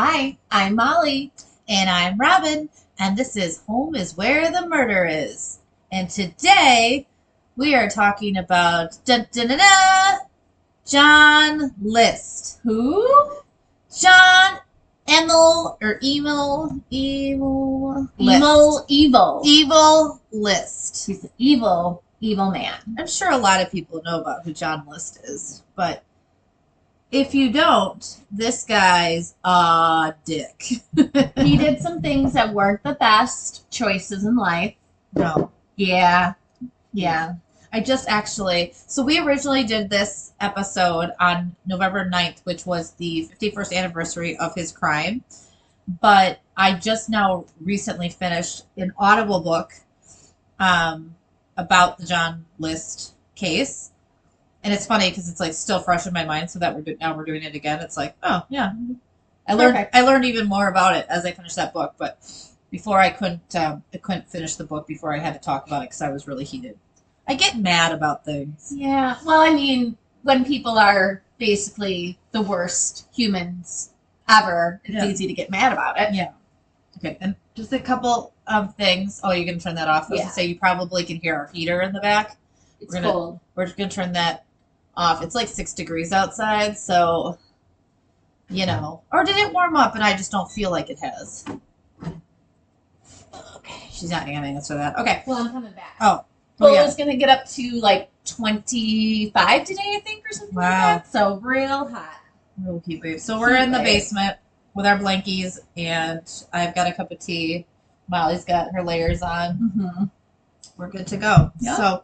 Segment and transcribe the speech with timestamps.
[0.00, 1.32] Hi, I'm Molly.
[1.68, 2.68] And I'm Robin,
[3.00, 5.58] and this is Home is Where the Murder Is.
[5.90, 7.08] And today
[7.56, 10.18] we are talking about dun, dun, dun, dun,
[10.86, 12.60] John List.
[12.62, 13.04] Who?
[13.92, 14.60] John
[15.08, 18.36] Emil or Emil Evil List.
[18.36, 19.42] Evil, evil.
[19.44, 21.08] Evil List.
[21.08, 22.76] He's an evil, evil man.
[22.96, 26.04] I'm sure a lot of people know about who John List is, but
[27.10, 30.62] if you don't, this guy's a dick.
[31.36, 34.74] He did some things that weren't the best choices in life.
[35.14, 35.50] no.
[35.76, 36.34] Yeah.
[36.92, 37.34] Yeah.
[37.72, 43.28] I just actually, so we originally did this episode on November 9th, which was the
[43.40, 45.22] 51st anniversary of his crime.
[46.00, 49.72] But I just now recently finished an Audible book
[50.58, 51.14] um,
[51.56, 53.90] about the John List case.
[54.64, 56.50] And it's funny because it's like still fresh in my mind.
[56.50, 57.80] So that we're do- now we're doing it again.
[57.80, 58.72] It's like, oh yeah,
[59.48, 59.94] I learned Perfect.
[59.94, 61.94] I learned even more about it as I finished that book.
[61.96, 62.18] But
[62.70, 65.82] before I couldn't um, I couldn't finish the book before I had to talk about
[65.82, 66.76] it because I was really heated.
[67.28, 68.72] I get mad about things.
[68.74, 69.16] Yeah.
[69.24, 73.90] Well, I mean, when people are basically the worst humans
[74.28, 75.06] ever, it's Yeah.
[75.06, 76.12] easy to get mad about it.
[76.14, 76.32] Yeah.
[76.98, 79.20] Okay, and just a couple of things.
[79.22, 80.06] Oh, you can turn that off.
[80.06, 80.24] I was Yeah.
[80.24, 82.36] gonna say you probably can hear our heater in the back.
[82.80, 83.40] It's We're gonna- cold.
[83.54, 84.44] We're just gonna turn that
[84.98, 85.22] off.
[85.22, 87.38] It's like six degrees outside, so
[88.50, 89.02] you know.
[89.12, 91.44] Or did it warm up and I just don't feel like it has?
[93.56, 94.98] Okay, she's not gonna answer that.
[94.98, 95.22] Okay.
[95.26, 95.96] Well, I'm coming back.
[96.00, 96.24] Oh.
[96.58, 96.84] Well, Oh, yeah.
[96.86, 100.62] it's gonna get up to like 25 today, I think, or something Wow.
[100.62, 101.12] like that.
[101.12, 102.14] So real hot.
[102.62, 103.20] Real heat wave.
[103.20, 103.86] So we're in the wave.
[103.86, 104.36] basement
[104.74, 107.66] with our blankies, and I've got a cup of tea.
[108.08, 109.72] Molly's got her layers on.
[109.76, 110.04] Mm-hmm.
[110.76, 111.52] we're good to go.
[111.60, 111.76] Yeah.
[111.76, 112.02] So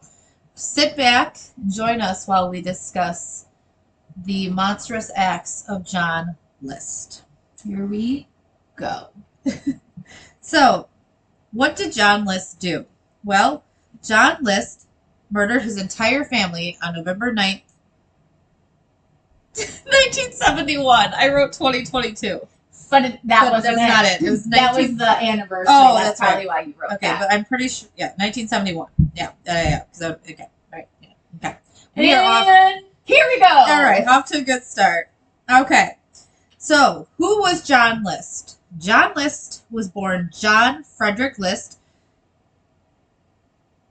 [0.55, 1.37] sit back
[1.69, 3.45] join us while we discuss
[4.25, 7.23] the monstrous acts of John List.
[7.63, 8.27] Here we
[8.75, 9.09] go.
[10.45, 10.89] So,
[11.53, 12.85] what did John List do?
[13.23, 13.63] Well,
[14.03, 14.87] John List
[15.31, 17.63] murdered his entire family on November 9th,
[19.55, 21.13] 1971.
[21.17, 22.47] I wrote 2022.
[22.95, 24.25] But it, that But wasn't that's not it.
[24.25, 25.65] It was that was the anniversary.
[25.67, 26.95] Oh, that's, that's probably why you wrote that.
[26.95, 27.19] Okay, that.
[27.19, 27.89] but I'm pretty sure.
[27.97, 28.87] Yeah, 1971.
[29.13, 30.07] Yeah, yeah, yeah.
[30.07, 30.87] I- okay, right.
[31.01, 31.57] Yeah, okay.
[31.97, 32.47] We are off.
[33.03, 33.47] Here we go.
[33.47, 35.09] All right, off to a good start.
[35.51, 35.97] Okay,
[36.57, 38.59] so who was John List?
[38.77, 41.79] John List was born John Frederick List.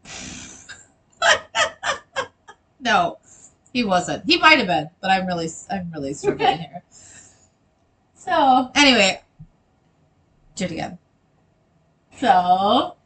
[2.81, 3.19] no,
[3.75, 4.25] he wasn't.
[4.25, 6.83] He might have been, but I'm really, I'm really struggling here.
[8.25, 9.21] So, Anyway,
[10.55, 10.99] do it again.
[12.19, 12.97] so,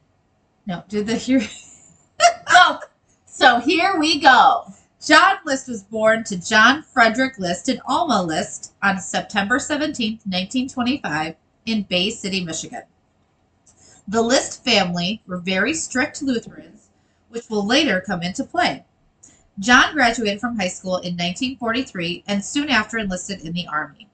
[0.65, 1.41] No, do the here.
[1.41, 2.81] so, oh,
[3.27, 4.73] so here we go.
[5.05, 11.35] John List was born to John Frederick List and Alma List on September 17, 1925,
[11.67, 12.83] in Bay City, Michigan.
[14.07, 16.89] The List family were very strict Lutherans,
[17.29, 18.85] which will later come into play.
[19.59, 24.09] John graduated from high school in 1943 and soon after enlisted in the Army.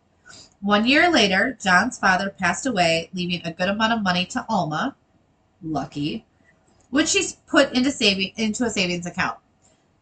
[0.64, 4.96] One year later, John's father passed away, leaving a good amount of money to Alma,
[5.62, 6.24] lucky,
[6.88, 9.36] which she's put into saving into a savings account.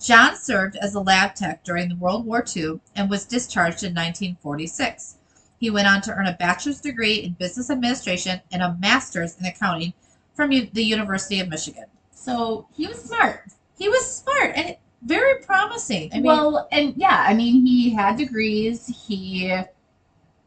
[0.01, 3.93] John served as a lab tech during the World War II and was discharged in
[3.93, 5.17] 1946.
[5.59, 9.47] He went on to earn a bachelor's degree in business administration and a master's in
[9.47, 9.95] accounting
[10.33, 11.87] from the University of Michigan.
[12.13, 13.49] So he was smart.
[13.77, 16.11] He was smart and very promising.
[16.13, 18.87] I mean, well, and yeah, I mean, he had degrees.
[18.87, 19.53] He,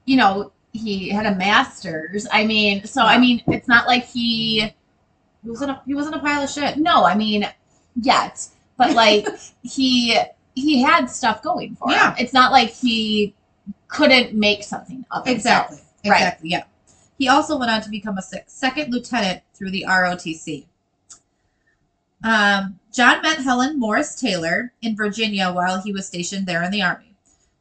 [0.05, 2.27] you know, he had a master's.
[2.31, 4.61] I mean, so I mean, it's not like he.
[5.43, 6.77] he wasn't a, he wasn't a pile of shit.
[6.77, 7.47] No, I mean,
[8.01, 9.27] yet, but like
[9.63, 10.17] he
[10.55, 12.11] he had stuff going for Yeah.
[12.11, 12.15] him.
[12.19, 13.33] It's not like he
[13.87, 15.67] couldn't make something of himself.
[15.71, 16.09] Exactly.
[16.11, 16.17] Right.
[16.17, 16.49] Exactly.
[16.49, 16.63] Yeah.
[17.17, 20.65] He also went on to become a second lieutenant through the ROTC.
[22.23, 26.81] Um, John met Helen Morris Taylor in Virginia while he was stationed there in the
[26.81, 27.14] Army.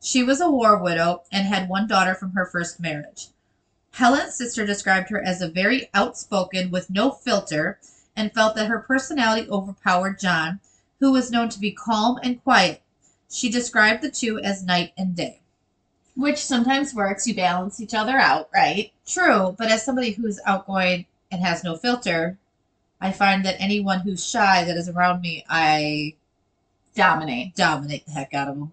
[0.07, 3.29] She was a war widow and had one daughter from her first marriage.
[3.93, 7.79] Helen's sister described her as a very outspoken with no filter
[8.15, 10.61] and felt that her personality overpowered John,
[11.01, 12.83] who was known to be calm and quiet.
[13.31, 15.41] She described the two as night and day.
[16.15, 17.27] Which sometimes works.
[17.27, 18.93] You balance each other out, right?
[19.07, 22.37] True, but as somebody who's outgoing and has no filter,
[23.01, 26.17] I find that anyone who's shy that is around me, I
[26.95, 28.73] Dominate, dominate the heck out of them.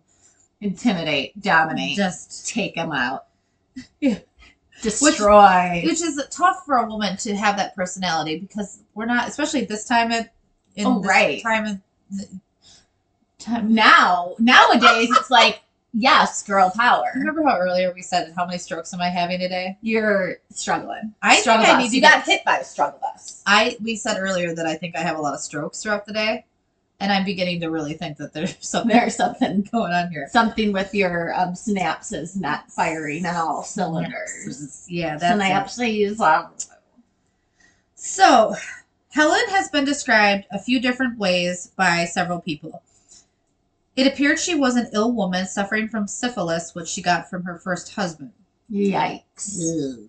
[0.61, 3.25] Intimidate, dominate, Just, take them out.
[3.99, 4.19] Yeah.
[4.81, 5.81] Destroy.
[5.85, 9.85] which is tough for a woman to have that personality because we're not, especially this
[9.85, 10.27] time of,
[10.75, 11.41] in Oh, this right.
[11.43, 11.79] time of,
[13.37, 13.73] time.
[13.73, 15.61] now nowadays it's like
[15.93, 17.11] yes, girl power.
[17.15, 19.77] Remember how earlier we said how many strokes am I having today?
[19.81, 21.13] You're struggling.
[21.21, 23.43] I think struggle I need You got hit by a struggle bus.
[23.45, 26.13] I we said earlier that I think I have a lot of strokes throughout the
[26.13, 26.45] day,
[27.01, 30.27] and I'm beginning to really think that there's something There's something going on here.
[30.31, 34.85] something with your um, synapses not firing on all cylinders.
[34.87, 35.81] Yeah, that's it.
[35.81, 36.19] Synapses.
[36.19, 36.51] Um,
[37.95, 38.55] So,
[39.09, 42.81] Helen has been described a few different ways by several people.
[43.95, 47.57] It appeared she was an ill woman suffering from syphilis, which she got from her
[47.57, 48.31] first husband.
[48.71, 50.07] yikes.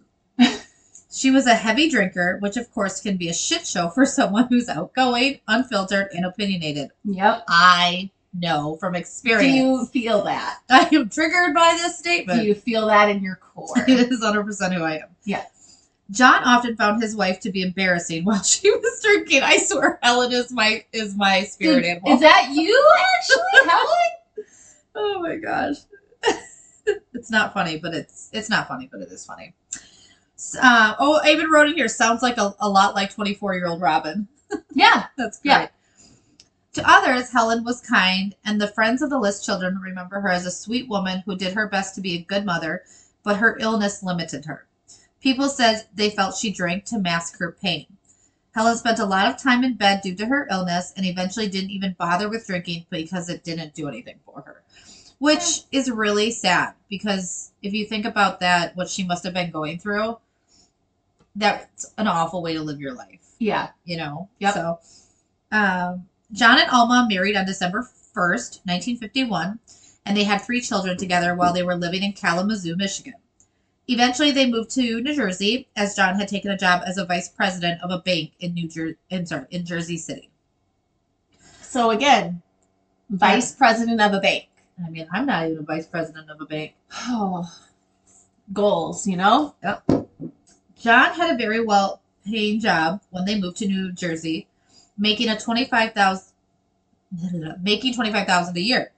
[1.15, 4.47] She was a heavy drinker, which of course can be a shit show for someone
[4.49, 6.89] who's outgoing, unfiltered, and opinionated.
[7.05, 7.45] Yep.
[7.49, 9.45] I know from experience.
[9.45, 10.61] Do you feel that?
[10.71, 12.41] I am triggered by this statement.
[12.41, 13.75] Do you feel that in your core?
[13.87, 15.09] It is 100% who I am.
[15.25, 15.45] Yeah.
[16.11, 19.43] John often found his wife to be embarrassing while she was drinking.
[19.43, 22.13] I swear Helen is my is my spirit Dude, animal.
[22.13, 24.47] Is that you actually, Helen?
[24.95, 25.77] oh my gosh.
[27.13, 29.55] it's not funny, but it's it's not funny, but it is funny.
[30.61, 31.89] Uh, oh, even wrote in here.
[31.89, 34.29] Sounds like a, a lot like 24 year old Robin.
[34.75, 35.07] Yeah.
[35.17, 35.51] That's great.
[35.51, 35.69] Yeah.
[36.75, 40.47] To others, Helen was kind, and the friends of the List children remember her as
[40.47, 42.83] a sweet woman who did her best to be a good mother,
[43.23, 44.67] but her illness limited her.
[45.23, 47.87] People said they felt she drank to mask her pain.
[48.55, 51.71] Helen spent a lot of time in bed due to her illness and eventually didn't
[51.71, 54.63] even bother with drinking because it didn't do anything for her.
[55.19, 59.51] Which is really sad because if you think about that, what she must have been
[59.51, 60.19] going through,
[61.35, 63.71] that's an awful way to live your life Yeah.
[63.85, 64.29] you know.
[64.39, 64.55] Yep.
[64.55, 64.79] So,
[65.51, 67.83] um, John and Alma married on December
[68.15, 69.59] 1st, 1951,
[70.07, 73.15] and they had three children together while they were living in Kalamazoo, Michigan.
[73.89, 77.29] Eventually, they moved to New Jersey as John had taken a job as a vice
[77.29, 80.31] president of a bank in New Jersey, in, sorry, in Jersey City.
[81.63, 82.43] So again,
[83.11, 84.49] vice president of a bank.
[84.85, 86.75] I mean, I'm not even a vice president of a bank.
[87.09, 87.51] Oh,
[88.53, 89.55] goals, you know?
[90.83, 94.49] John had a very well paying job when they moved to New Jersey,
[94.99, 96.33] making a twenty five thousand
[97.63, 98.91] making twenty five thousand a year.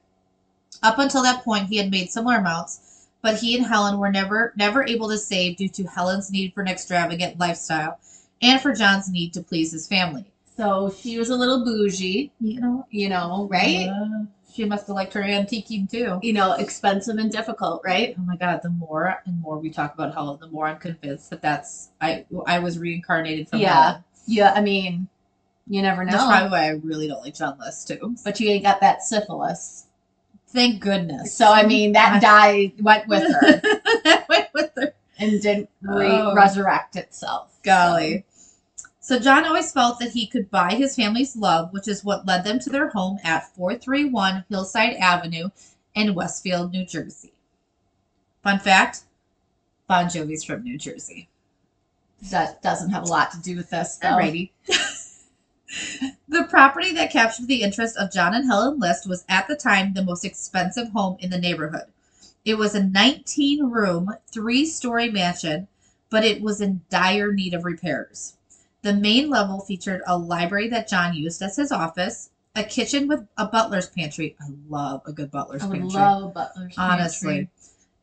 [0.83, 4.55] Up until that point he had made similar amounts, but he and Helen were never
[4.57, 7.99] never able to save due to Helen's need for an extravagant lifestyle
[8.41, 10.25] and for John's need to please his family.
[10.57, 13.89] So she was a little bougie, You know, you know, right?
[13.89, 16.19] Uh, she must have liked her antiquing too.
[16.23, 18.15] You know, expensive and difficult, right?
[18.19, 18.61] Oh my god!
[18.63, 22.25] The more and more we talk about Helen, the more I'm convinced that that's I
[22.47, 23.99] I was reincarnated from Yeah.
[24.27, 25.09] Yeah, I mean,
[25.69, 26.29] you never That's know.
[26.29, 28.17] probably why I really don't like John List too.
[28.25, 29.87] But you ain't got that syphilis.
[30.49, 31.35] Thank goodness.
[31.35, 33.61] So I mean, that dye went with her
[34.05, 34.95] That went with her.
[35.19, 36.35] and didn't re- Oh.
[36.35, 37.59] resurrect itself.
[37.65, 38.25] Golly.
[38.31, 38.34] So
[39.19, 42.59] John always felt that he could buy his family's love, which is what led them
[42.61, 45.51] to their home at 431 Hillside Avenue
[45.95, 47.35] in Westfield, New Jersey.
[48.43, 49.03] Fun fact
[49.87, 51.29] Bon Jovi's from New Jersey.
[52.31, 53.99] That doesn't have a lot to do with this.
[53.99, 54.09] Though.
[54.13, 54.51] Alrighty.
[56.27, 59.93] the property that captured the interest of John and Helen List was at the time
[59.93, 61.93] the most expensive home in the neighborhood.
[62.45, 65.69] It was a 19 room, three story mansion,
[66.09, 68.37] but it was in dire need of repairs.
[68.85, 73.27] The main level featured a library that John used as his office, a kitchen with
[73.39, 74.37] a butler's pantry.
[74.39, 77.29] I love a good butler's I would pantry love Butler's honestly.
[77.29, 77.49] Pantry.
[77.49, 77.49] Honestly.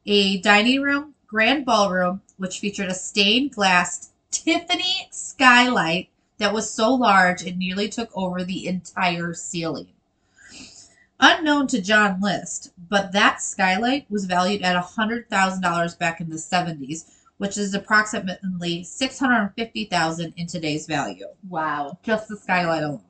[0.08, 6.10] A dining room, grand ballroom, which featured a stained glass Tiffany skylight
[6.40, 9.90] that was so large it nearly took over the entire ceiling.
[11.20, 17.06] Unknown to John List, but that skylight was valued at $100,000 back in the 70s,
[17.42, 21.98] which is approximately 650,000 in today's value Wow.
[22.04, 23.02] just the skylight alone.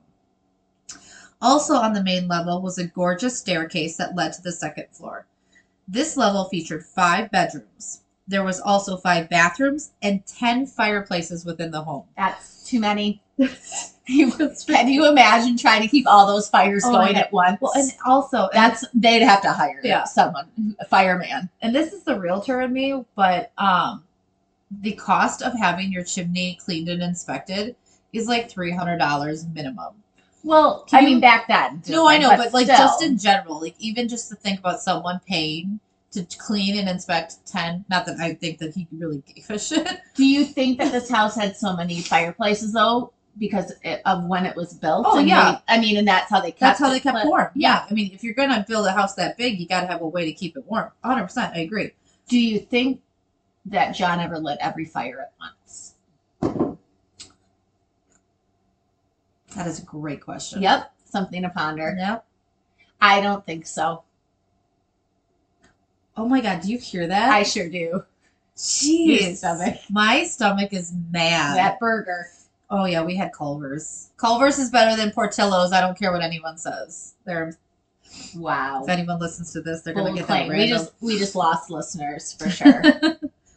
[1.42, 5.26] Also on the main level was a gorgeous staircase that led to the second floor.
[5.86, 8.00] This level featured five bedrooms.
[8.26, 12.04] There was also five bathrooms and 10 fireplaces within the home.
[12.16, 13.20] That's too many.
[14.06, 17.58] Can you imagine trying to keep all those fires Oh, going at once?
[17.60, 20.04] Well, and also, and, that's they'd have to hire Yeah.
[20.04, 20.46] someone,
[20.80, 21.50] a fireman.
[21.60, 24.04] and this is the realtor in me, but um,
[24.80, 27.76] the cost of having your chimney cleaned and inspected
[28.12, 29.94] is like $300 minimum.
[30.44, 31.82] Well, Can I you- mean back then.
[31.88, 32.76] No, I know, different, but like still.
[32.78, 35.78] just in general, like even just to think about someone paying
[36.12, 37.84] to clean and inspect ten.
[37.88, 40.00] Not that I think that he really gave a shit.
[40.14, 43.72] Do you think that this house had so many fireplaces though because
[44.04, 45.06] of when it was built?
[45.08, 45.52] Oh, And yeah.
[45.68, 46.60] they- I mean, and that's how they kept.
[46.60, 47.48] That's how they kept warm.
[47.54, 50.02] Yeah, I mean, if you're gonna build a house that big, you got to have
[50.02, 50.90] a way to keep it warm.
[51.02, 51.22] 100.
[51.24, 51.92] percent I agree.
[52.28, 53.00] Do you think
[53.66, 55.94] that John ever lit every fire at once?
[59.54, 60.62] That is a great question.
[60.62, 61.94] Yep, something to ponder.
[61.98, 62.24] Yep.
[63.00, 64.02] I don't think so.
[66.16, 67.30] Oh my god, do you hear that?
[67.30, 68.04] I sure do.
[68.56, 69.36] Jeez.
[69.38, 69.78] Stomach.
[69.90, 71.56] My stomach is mad.
[71.56, 72.26] That burger.
[72.70, 74.10] Oh yeah, we had Culver's.
[74.16, 75.72] Culver's is better than Portillo's.
[75.72, 77.14] I don't care what anyone says.
[77.24, 77.56] They're
[78.36, 78.82] Wow.
[78.82, 80.48] if anyone listens to this, they're gonna get claim.
[80.48, 82.82] that We just we just lost listeners for sure.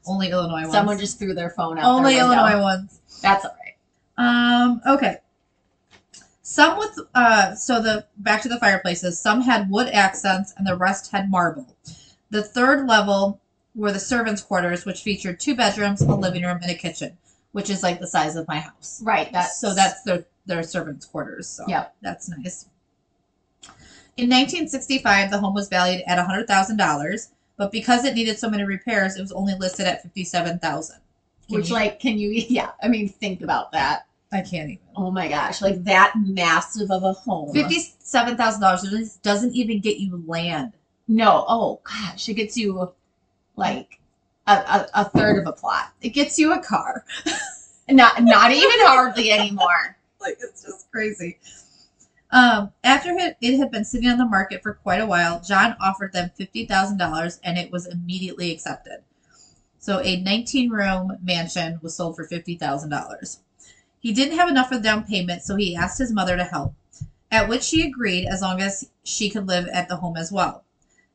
[0.07, 0.71] Only Illinois ones.
[0.71, 1.85] Someone just threw their phone out.
[1.85, 2.17] Only.
[2.19, 2.99] Illinois ones.
[3.21, 3.75] That's all right.
[4.17, 4.81] Um.
[4.87, 5.17] Okay.
[6.41, 7.55] Some with uh.
[7.55, 9.19] So the back to the fireplaces.
[9.19, 11.75] Some had wood accents, and the rest had marble.
[12.29, 13.39] The third level
[13.73, 17.17] were the servants' quarters, which featured two bedrooms, a living room, and a kitchen,
[17.51, 19.01] which is like the size of my house.
[19.03, 19.31] Right.
[19.33, 21.47] That's so that's their their servants' quarters.
[21.47, 21.95] So Yep.
[22.01, 22.67] that's nice.
[24.17, 29.15] In 1965, the home was valued at $100,000, but because it needed so many repairs,
[29.15, 30.97] it was only listed at 57,000.
[31.47, 34.07] Can which you- like can you yeah, I mean think about that.
[34.31, 34.79] I can't even.
[34.95, 37.53] Oh my gosh, like that massive of a home.
[37.53, 40.73] Fifty-seven thousand dollars doesn't even get you land.
[41.07, 42.91] No, oh gosh, it gets you
[43.55, 43.99] like
[44.47, 45.93] a, a, a third of a plot.
[46.01, 47.05] It gets you a car.
[47.87, 49.95] Not not even hardly anymore.
[50.19, 51.37] like it's just crazy.
[52.35, 56.11] Um, after it, had been sitting on the market for quite a while, John offered
[56.11, 59.03] them fifty thousand dollars, and it was immediately accepted.
[59.79, 63.39] So a 19-room mansion was sold for fifty thousand dollars.
[64.01, 66.75] He didn't have enough for the down payment, so he asked his mother to help,
[67.31, 70.65] at which she agreed as long as she could live at the home as well.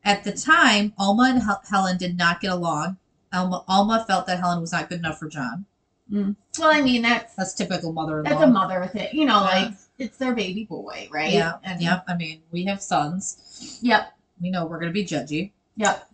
[0.02, 2.96] At the time, Alma and Helen did not get along.
[3.30, 5.66] Alma, Alma felt that Helen was not good enough for John.
[6.10, 6.34] Mm.
[6.58, 8.28] Well, I mean that's That's typical mother-in-law.
[8.30, 9.08] that's a mother thing.
[9.12, 9.62] You know, Yeah.
[9.66, 11.32] like it's their baby boy, right?
[11.32, 12.00] Yeah, And yeah.
[12.08, 13.78] I mean, we have sons.
[13.82, 14.12] Yep.
[14.40, 15.52] We know we're going to be judgy.
[15.76, 16.08] Yep.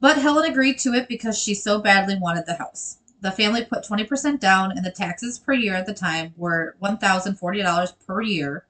[0.00, 2.96] But Helen agreed to it because she so badly wanted the house.
[3.20, 7.92] The family put 20% down, and the taxes per year at the time were $1,040
[8.06, 8.64] per year.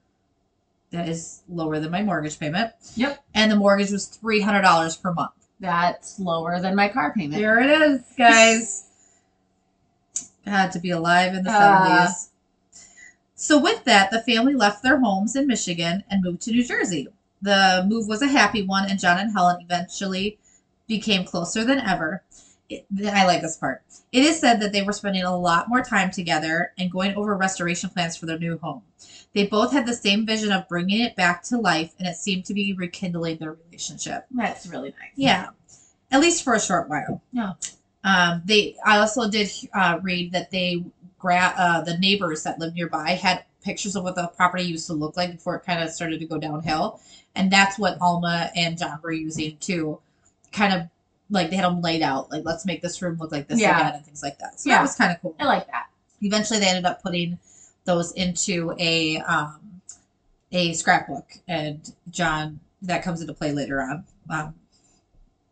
[0.91, 2.73] That is lower than my mortgage payment.
[2.95, 3.23] Yep.
[3.33, 5.31] And the mortgage was $300 per month.
[5.61, 7.39] That's lower than my car payment.
[7.41, 8.87] There it is, guys.
[10.45, 12.07] Had to be alive in the Uh.
[12.07, 12.27] 70s.
[13.35, 17.07] So, with that, the family left their homes in Michigan and moved to New Jersey.
[17.41, 20.37] The move was a happy one, and John and Helen eventually
[20.87, 22.21] became closer than ever.
[22.69, 23.81] It, I like this part.
[24.11, 27.35] It is said that they were spending a lot more time together and going over
[27.35, 28.83] restoration plans for their new home.
[29.33, 32.45] They both had the same vision of bringing it back to life, and it seemed
[32.45, 34.25] to be rekindling their relationship.
[34.31, 35.11] That's really nice.
[35.15, 35.49] Yeah,
[36.11, 37.21] at least for a short while.
[37.33, 37.53] Yeah.
[38.03, 38.75] Um, they.
[38.85, 40.83] I also did uh, read that they
[41.19, 44.93] gra- uh, the neighbors that lived nearby had pictures of what the property used to
[44.93, 46.99] look like before it kind of started to go downhill,
[47.35, 49.99] and that's what Alma and John were using to
[50.51, 50.87] kind of
[51.29, 53.79] like they had them laid out like let's make this room look like this Yeah.
[53.79, 54.59] again and things like that.
[54.59, 54.77] So Yeah.
[54.77, 55.87] that was kind of cool I like that.
[56.21, 57.37] eventually they ended up putting
[57.85, 59.81] those into a um,
[60.51, 64.53] a scrapbook and john that comes into play later on um,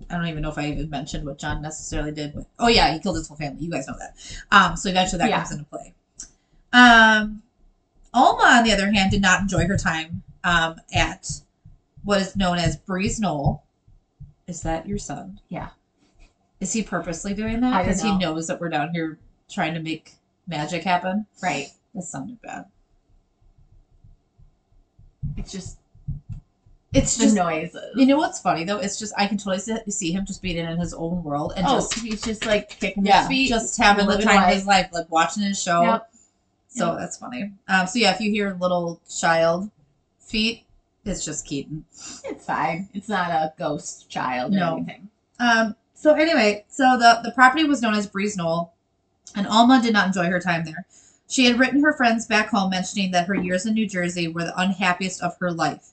[0.10, 2.92] i don't even know if i even mentioned what john necessarily did but oh yeah
[2.92, 4.16] he killed his whole family you guys know that
[4.52, 5.38] um, so eventually that Yeah.
[5.38, 5.94] comes into play
[6.74, 7.42] um,
[8.14, 11.42] alma on the other hand did not enjoy her time um, at
[12.04, 13.64] what is known as breeze knoll
[14.48, 15.70] is that your son Yeah.
[16.60, 19.18] is he purposely doing that because he knows that we're down here
[19.50, 20.14] trying to make
[20.48, 21.68] magic happen Right.
[21.94, 22.66] that sounded bad.
[25.38, 25.79] It's just
[26.92, 27.78] It's the just, noises.
[27.96, 28.78] you know what's funny though?
[28.80, 31.66] It's just I can totally see, see him just being in his own world and
[31.68, 33.50] oh, just he's just like kicking yeah, his feet.
[33.50, 35.84] just having the time of his life, like watching his show.
[35.84, 36.10] Yep.
[36.70, 37.00] So Yep.
[37.00, 37.52] that's funny.
[37.68, 39.70] Um, so yeah, if you hear little child
[40.20, 40.64] feet,
[41.06, 41.86] it's just Keaton.
[42.26, 42.90] It's fine.
[42.94, 44.74] It's not a ghost child No.
[44.74, 45.10] or anything.
[45.40, 48.74] Um, so anyway, so the the property was known as Breeze Knoll,
[49.36, 50.86] and Alma did not enjoy her time there.
[51.28, 54.44] She had written her friends back home mentioning that her years in New Jersey were
[54.46, 55.92] the unhappiest of her life.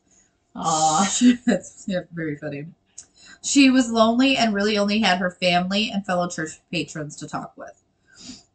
[0.57, 1.19] Aw.
[1.47, 2.67] That's yeah, very funny.
[3.43, 7.53] She was lonely and really only had her family and fellow church patrons to talk
[7.57, 7.83] with.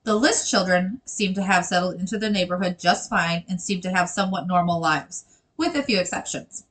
[0.03, 3.91] The List children seemed to have settled into the neighborhood just fine and seemed to
[3.91, 5.25] have somewhat normal lives,
[5.57, 6.65] with a few exceptions.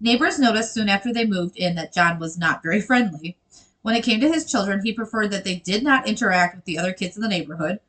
[0.00, 3.36] Neighbors noticed soon after they moved in that John was not very friendly.
[3.82, 6.78] When it came to his children, he preferred that they did not interact with the
[6.78, 7.80] other kids in the neighborhood,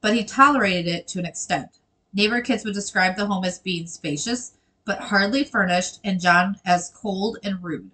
[0.00, 1.78] but he tolerated it to an extent.
[2.14, 4.52] Neighbor kids would describe the home as being spacious,
[4.84, 7.90] but hardly furnished, and John as cold and rude.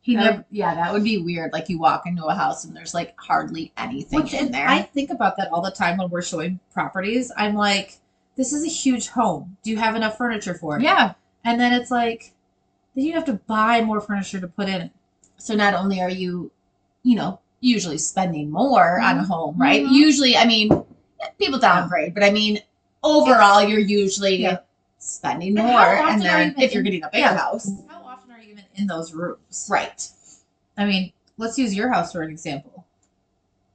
[0.00, 0.36] He That never.
[0.38, 1.52] would- yeah, that would be weird.
[1.52, 4.66] Like you walk into a house and there's like hardly anything Which, in there.
[4.68, 7.30] I think about that all the time when we're showing properties.
[7.36, 7.98] I'm like,
[8.36, 9.56] this is a huge home.
[9.62, 10.82] Do you have enough furniture for it?
[10.82, 11.12] yeah.
[11.44, 12.32] And then it's like,
[12.96, 14.90] then you have to buy more furniture to put in.
[15.38, 16.50] So not only are you,
[17.04, 19.26] you know, usually spending more on a Mhm.
[19.26, 19.84] home, right?
[19.84, 19.92] Mhm.
[19.92, 20.68] Usually, I mean,
[21.38, 22.58] people downgrade, but I mean,
[23.04, 24.58] overall, you're usually Yeah.
[25.02, 25.80] Spending And more.
[25.80, 27.36] And are you then if you're getting a bigger Yeah.
[27.36, 29.66] house, How often are you even in those rooms?
[29.68, 30.08] right?
[30.78, 32.86] I mean, let's use your house for an example.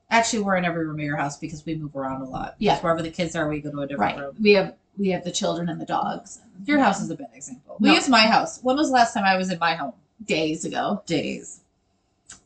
[0.10, 2.56] Actually, we're in every room of your house because we move around a lot.
[2.60, 2.74] Yeah.
[2.74, 4.24] Because wherever the kids are, we go to a different Right.
[4.26, 4.36] room.
[4.42, 6.40] We have we have the children and the dogs.
[6.66, 7.76] Your house is a bad example.
[7.80, 7.96] We No.
[7.96, 8.60] use my house.
[8.64, 9.94] When was the last time I was in my home?
[10.26, 11.04] days ago.
[11.06, 11.60] Days.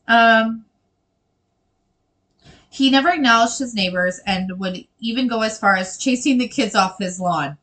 [0.08, 0.64] Um.
[2.68, 6.74] He never acknowledged his neighbors and would even go as far as chasing the kids
[6.74, 7.58] off his lawn.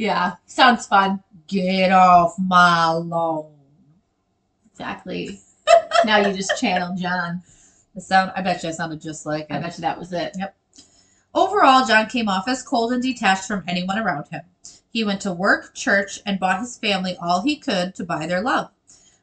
[0.00, 1.22] Yeah, sounds fun.
[1.46, 3.52] Get off my lawn.
[4.72, 5.40] Exactly.
[6.06, 7.42] now you just channeled John.
[7.94, 8.32] The sound.
[8.34, 10.34] I bet you I sounded just like I bet you that was it.
[10.38, 10.56] Yep.
[11.34, 14.40] Overall, John came off as cold and detached from anyone around him.
[14.90, 18.40] He went to work, church, and bought his family all he could to buy their
[18.40, 18.70] love.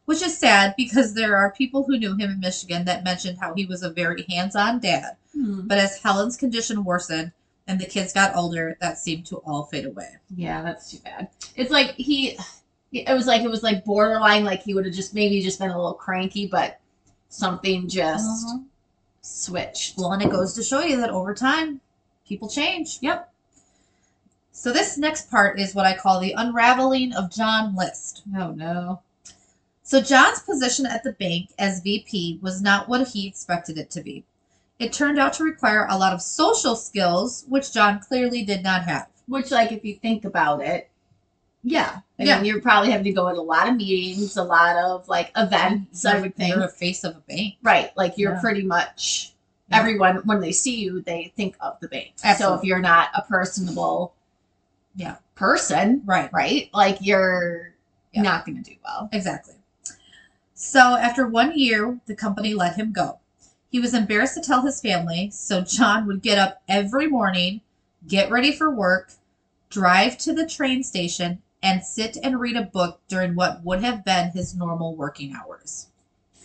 [0.06, 3.56] Which is sad because there are people who knew him in Michigan that mentioned how
[3.56, 5.18] he was a very hands on dad.
[5.34, 5.62] Hmm.
[5.66, 7.32] But as Helen's condition worsened
[7.68, 10.10] and the kids got older, that seemed to all fade away.
[10.36, 11.30] Yeah, that's too bad.
[11.56, 12.38] It's like he.
[12.94, 14.46] It was like it was like borderline.
[14.46, 16.80] Like he would have just maybe just been a little cranky, but
[17.30, 18.64] something just mm-hmm.
[19.22, 19.98] switched.
[19.98, 21.82] Well, and it goes to show you that over time,
[22.28, 22.98] people change.
[23.02, 23.32] Yep.
[24.54, 28.24] So this next part is what I call the unraveling of John List.
[28.36, 29.02] Oh no.
[29.84, 34.02] So John's position at the bank as VP was not what he expected it to
[34.02, 34.24] be.
[34.80, 38.84] It turned out to require a lot of social skills, which John clearly did not
[38.84, 39.08] have.
[39.28, 40.90] Which, like, if you think about it,
[41.64, 42.02] yeah.
[42.20, 42.36] I Yeah.
[42.38, 45.32] mean, you're probably having to go to a lot of meetings, a lot of like
[45.36, 46.56] events, I would think.
[46.56, 47.56] You're a face of a bank.
[47.62, 47.92] Right.
[47.98, 48.40] Like you're Yeah.
[48.40, 49.34] pretty much
[49.70, 49.80] Yeah.
[49.80, 52.14] everyone when they see you, they think of the bank.
[52.38, 54.14] So if you're not a personable
[54.96, 55.18] Yeah.
[55.36, 56.32] person, Right.
[56.32, 56.70] right?
[56.74, 57.74] Like you're
[58.16, 59.10] not gonna do well.
[59.12, 59.56] Exactly.
[60.54, 63.20] So after one year, the company let him go.
[63.70, 67.62] He was embarrassed to tell his family, so John would get up every morning,
[68.08, 69.12] get ready for work,
[69.70, 74.06] drive to the train station, and sit and read a book during what would have
[74.06, 75.88] been his normal working hours.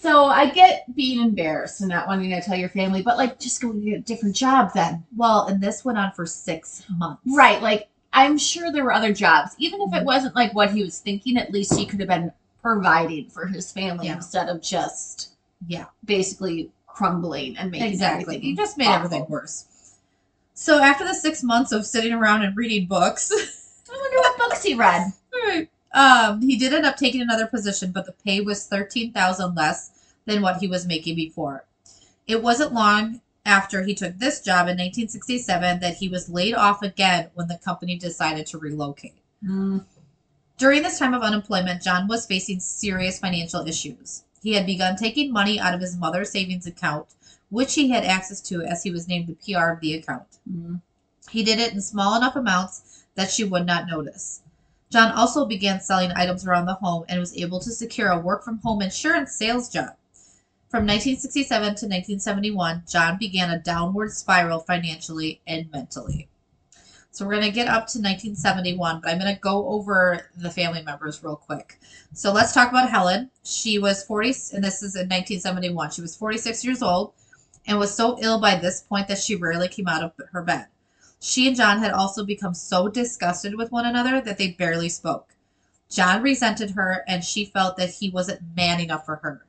[0.02, 3.62] So I get being embarrassed and not wanting to tell your family, but like just
[3.62, 5.04] go get a different job then.
[5.16, 7.22] Well, and this went on for six months.
[7.24, 7.62] Right.
[7.62, 9.54] Like I'm sure there were other jobs.
[9.58, 10.06] Even if it mm-hmm.
[10.06, 13.70] wasn't like what he was thinking, at least he could have been providing for his
[13.70, 14.16] family Yeah.
[14.16, 15.34] instead of just
[15.68, 15.86] Yeah.
[16.04, 18.22] basically crumbling and making Exactly.
[18.36, 18.44] everything.
[18.50, 19.06] You just made awful.
[19.06, 19.66] everything worse.
[20.54, 23.30] So after the six months of sitting around and reading books,
[23.92, 25.12] I wonder what books he read.
[25.94, 29.90] um, he did end up taking another position, but the pay was thirteen thousand less
[30.26, 31.64] than what he was making before.
[32.26, 36.80] It wasn't long after he took this job in 1967 that he was laid off
[36.82, 39.14] again when the company decided to relocate.
[40.58, 44.22] During this time of unemployment, John was facing serious financial issues.
[44.42, 47.06] He had begun taking money out of his mother's savings account,
[47.48, 50.38] which he had access to as he was named the PR of the account.
[50.50, 50.76] Mm-hmm.
[51.30, 54.42] He did it in small enough amounts that she would not notice.
[54.90, 58.44] John also began selling items around the home and was able to secure a work
[58.44, 59.96] from home insurance sales job.
[60.68, 66.28] From 1967 to 1971, John began a downward spiral financially and mentally.
[67.14, 70.50] So we're going to get up to 1971, but I'm going to go over the
[70.50, 71.78] family members real quick.
[72.14, 73.30] So let's talk about Helen.
[73.44, 75.90] She was 40, and this is in 1971.
[75.90, 77.12] She was 46 years old
[77.66, 80.68] and was so ill by this point that she rarely came out of her bed.
[81.20, 85.34] She and John had also become so disgusted with one another that they barely spoke.
[85.90, 89.44] John resented her, and she felt that he wasn't man enough for her.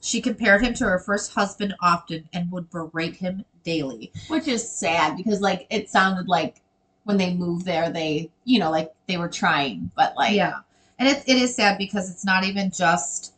[0.00, 4.10] She compared him to her first husband often and would berate him daily.
[4.28, 6.62] Which is sad because like it sounded like
[7.04, 10.60] when they moved there, they you know like they were trying, but like yeah.
[10.98, 13.34] And it, it is sad because it's not even just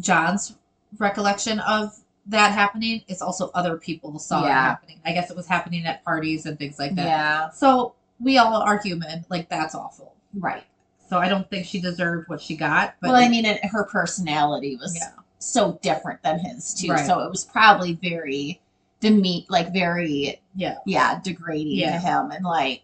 [0.00, 0.56] John's
[0.98, 5.00] recollection of that happening, it's also other people saw it happening.
[5.04, 7.04] I guess it was happening at parties and things like that.
[7.04, 9.24] yeah, So we all are human.
[9.28, 10.14] Like, that's awful.
[10.34, 10.62] right.
[11.10, 12.94] So I don't think she deserved what she got.
[13.02, 15.10] But well, I mean, it, her personality was Yeah.
[15.38, 17.06] so different than his too, Right.
[17.06, 18.60] so it was probably very
[19.00, 20.76] deme like very yeah.
[20.86, 21.92] yeah degrading Yeah.
[21.92, 22.82] to him and like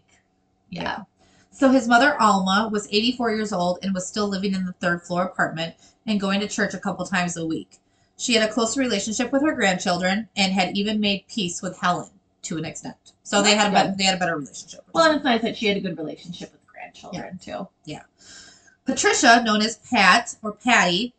[0.71, 1.03] yeah.
[1.51, 5.03] So his mother, Alma, was 84 years old and was still living in the third
[5.03, 5.75] floor apartment
[6.07, 7.77] and going to church a couple times a week.
[8.17, 12.09] She had a close relationship with her grandchildren and had even made peace with Helen
[12.43, 13.13] to an extent.
[13.23, 14.81] So they had a better, they had a better relationship.
[14.93, 17.67] Well, and it's nice that she had a good relationship with the grandchildren too.
[17.85, 18.03] Yeah.
[18.85, 21.13] Patricia, known as Pat or Patty,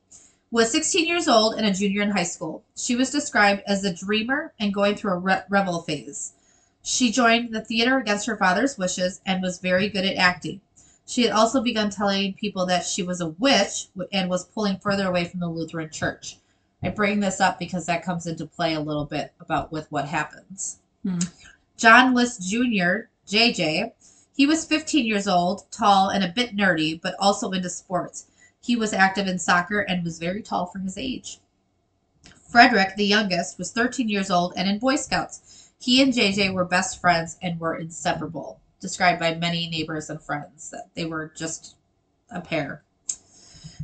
[0.51, 2.63] was 16 years old and a junior in high school.
[2.77, 6.35] She was described as a dreamer and going through a re- revel phase.
[6.83, 10.61] She joined the theater against her father's wishes and was very good at acting.
[11.07, 15.07] She had also begun telling people that she was a witch and was pulling further
[15.07, 16.39] away from the Lutheran Church.
[16.83, 20.09] I bring this up because that comes into play a little bit about with what
[20.09, 20.79] happens.
[21.05, 21.19] Hmm.
[21.77, 23.93] John List Jr., JJ,
[24.35, 28.27] he was 15 years old, tall, and a bit nerdy, but also into sports.
[28.61, 31.39] He was active in soccer and was very tall for his age.
[32.49, 35.62] Frederick, the youngest, was 13 years old and in Boy Scouts.
[35.83, 40.71] He and JJ were best friends and were inseparable, described by many neighbors and friends
[40.71, 41.75] that they were just
[42.31, 42.85] a pair.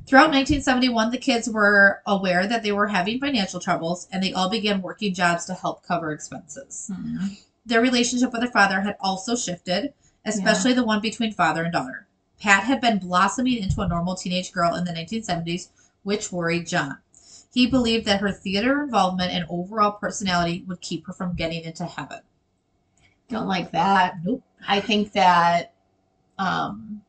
[0.07, 4.49] Throughout 1971, the kids were aware that they were having financial troubles and they all
[4.49, 6.89] began working jobs to help cover expenses.
[6.95, 7.35] Hmm.
[7.67, 9.93] Their relationship with their father had also shifted,
[10.25, 12.07] especially the one between father and daughter.
[12.41, 15.71] Pat had been blossoming into a normal teenage girl in the 1970s,
[16.05, 16.99] which worried John.
[17.53, 21.85] He believed that her theater involvement and overall personality would keep her from getting into
[21.85, 22.21] heaven.
[23.29, 24.17] Don't like that.
[24.25, 24.43] Nope.
[24.67, 25.73] I think that
[26.39, 27.03] um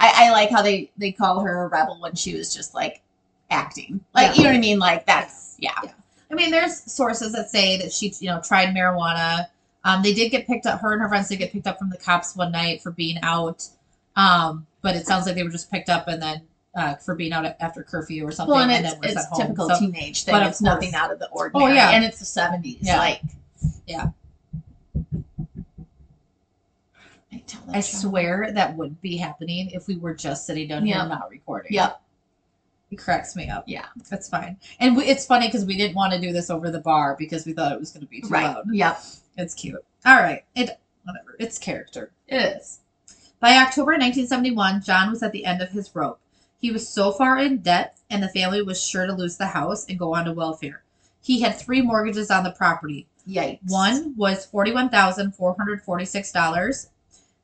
[0.00, 3.02] I, I like how they they call her a rebel when she was just like
[3.50, 4.00] acting.
[4.14, 4.34] Like Yeah.
[4.34, 4.78] you know what I mean?
[4.78, 5.80] Like that's yeah.
[6.30, 9.46] I mean, there's sources that say that she, you know, tried marijuana.
[9.84, 10.80] Um, they did get picked up.
[10.80, 13.16] Her and her friends did get picked up from the cops one night for being
[13.22, 13.66] out.
[14.14, 16.42] Um, but it sounds like they were just picked up and then
[16.78, 19.40] uh, for being out after curfew or something, Well, and and, it's, then it's home.
[19.42, 20.32] typical So- teenage thing.
[20.34, 21.74] but It's nothing out of the ordinary.
[21.74, 21.90] yeah.
[21.90, 22.78] And it's the seventies.
[22.80, 22.98] Yeah.
[22.98, 23.20] Like
[23.86, 24.06] Yeah.
[27.32, 31.08] I, I swear that would be happening if we were just sitting down here and
[31.10, 31.72] not recording.
[31.72, 32.00] Yep.
[32.90, 33.64] It cracks me up.
[33.66, 33.84] Yeah.
[34.08, 34.56] That's fine.
[34.80, 37.44] And we, it's funny because we didn't want to do this over the bar because
[37.44, 38.44] we thought it was going to be too Right.
[38.44, 38.64] loud.
[38.72, 39.02] Yep.
[39.36, 39.84] It's cute.
[40.06, 40.44] All right.
[40.54, 40.70] It
[41.04, 41.36] whatever.
[41.38, 42.12] It's character.
[42.28, 42.80] It is.
[43.40, 46.18] By October 1971, John was at the end of his rope.
[46.60, 49.86] He was so far in debt, and the family was sure to lose the house
[49.88, 50.82] and go on to welfare.
[51.20, 53.06] He had three mortgages on the property.
[53.28, 53.58] Yikes.
[53.66, 56.88] One was forty-one thousand four hundred forty-six dollars.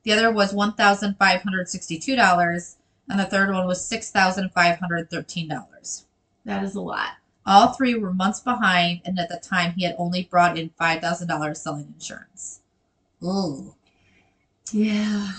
[0.02, 2.76] The other was one thousand five hundred sixty-two dollars,
[3.08, 6.06] and the third one was six thousand five hundred thirteen dollars.
[6.44, 7.10] That is a lot.
[7.46, 11.00] All three were months behind, and at the time, he had only brought in five
[11.02, 12.60] thousand dollars selling insurance.
[13.22, 13.74] Ooh.
[14.72, 15.32] Yeah.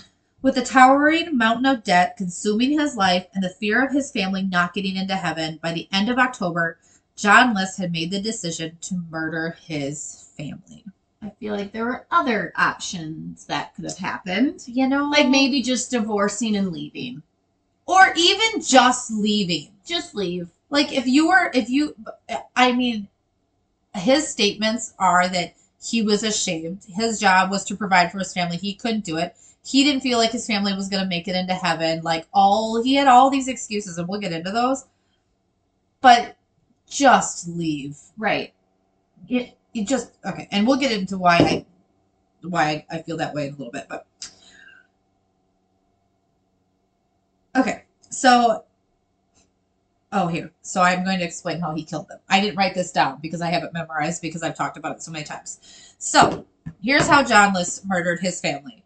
[0.45, 4.43] With the towering mountain of debt consuming his life and the fear of his family
[4.43, 6.77] not getting into heaven, by the end of October,
[7.15, 10.86] John List had made the decision to murder his family.
[11.19, 14.62] I feel like there were other options that could have happened.
[14.67, 17.23] You know, Like maybe just divorcing and leaving.
[17.88, 19.71] or even just leaving.
[19.84, 20.49] Just leave.
[20.69, 21.95] Like if you were, if you,
[22.55, 23.08] I mean,
[23.95, 26.81] his statements are that he was ashamed.
[26.88, 28.58] His job was to provide for his family.
[28.58, 29.36] He couldn't do it.
[29.65, 32.04] He didn't feel like his family was going to make it into heaven.
[32.04, 34.86] Like all, he had all these excuses, and we'll get into those.
[36.01, 36.38] But
[36.88, 37.97] just leave.
[38.17, 38.54] Right.
[39.28, 41.65] It, it just okay, and we'll get into why I,
[42.43, 43.88] why I feel that way in a little bit.
[43.89, 44.06] But
[47.56, 48.65] okay, so
[50.12, 52.19] oh here, so I'm going to explain how he killed them.
[52.30, 55.01] I didn't write this down because I have it memorized because I've talked about it
[55.01, 55.60] so many times.
[55.97, 56.45] So
[56.82, 58.84] here's how John List murdered his family.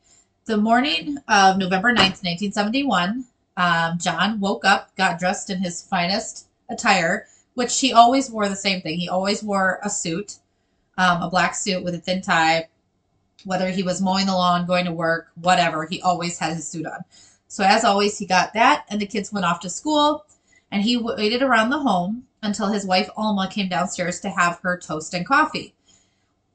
[0.49, 6.47] The morning of November 9th, 1971, um, John woke up, got dressed in his finest
[6.67, 8.97] attire, which he always wore the same thing.
[8.97, 10.37] He always wore a suit,
[10.97, 12.67] um, a black suit with a thin tie.
[13.45, 16.87] Whether he was mowing the lawn, going to work, whatever, he always had his suit
[16.87, 17.03] on.
[17.47, 20.25] So, as always, he got that, and the kids went off to school,
[20.71, 24.79] and he waited around the home until his wife Alma came downstairs to have her
[24.79, 25.75] toast and coffee.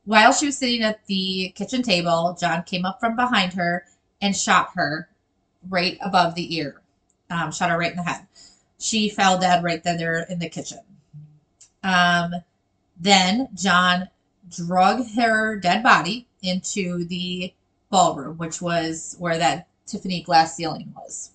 [0.05, 3.87] While she was sitting at the kitchen table, John came up from behind her
[4.21, 5.09] and shot her
[5.69, 6.83] right above the ear.
[7.31, 8.27] Um, shot her right in the head.
[8.79, 10.81] She fell dead right then there in the kitchen.
[11.83, 12.35] Um,
[12.99, 14.09] then John
[14.51, 17.55] drug her dead body into the
[17.91, 21.31] ballroom, which was where that Tiffany glass ceiling was.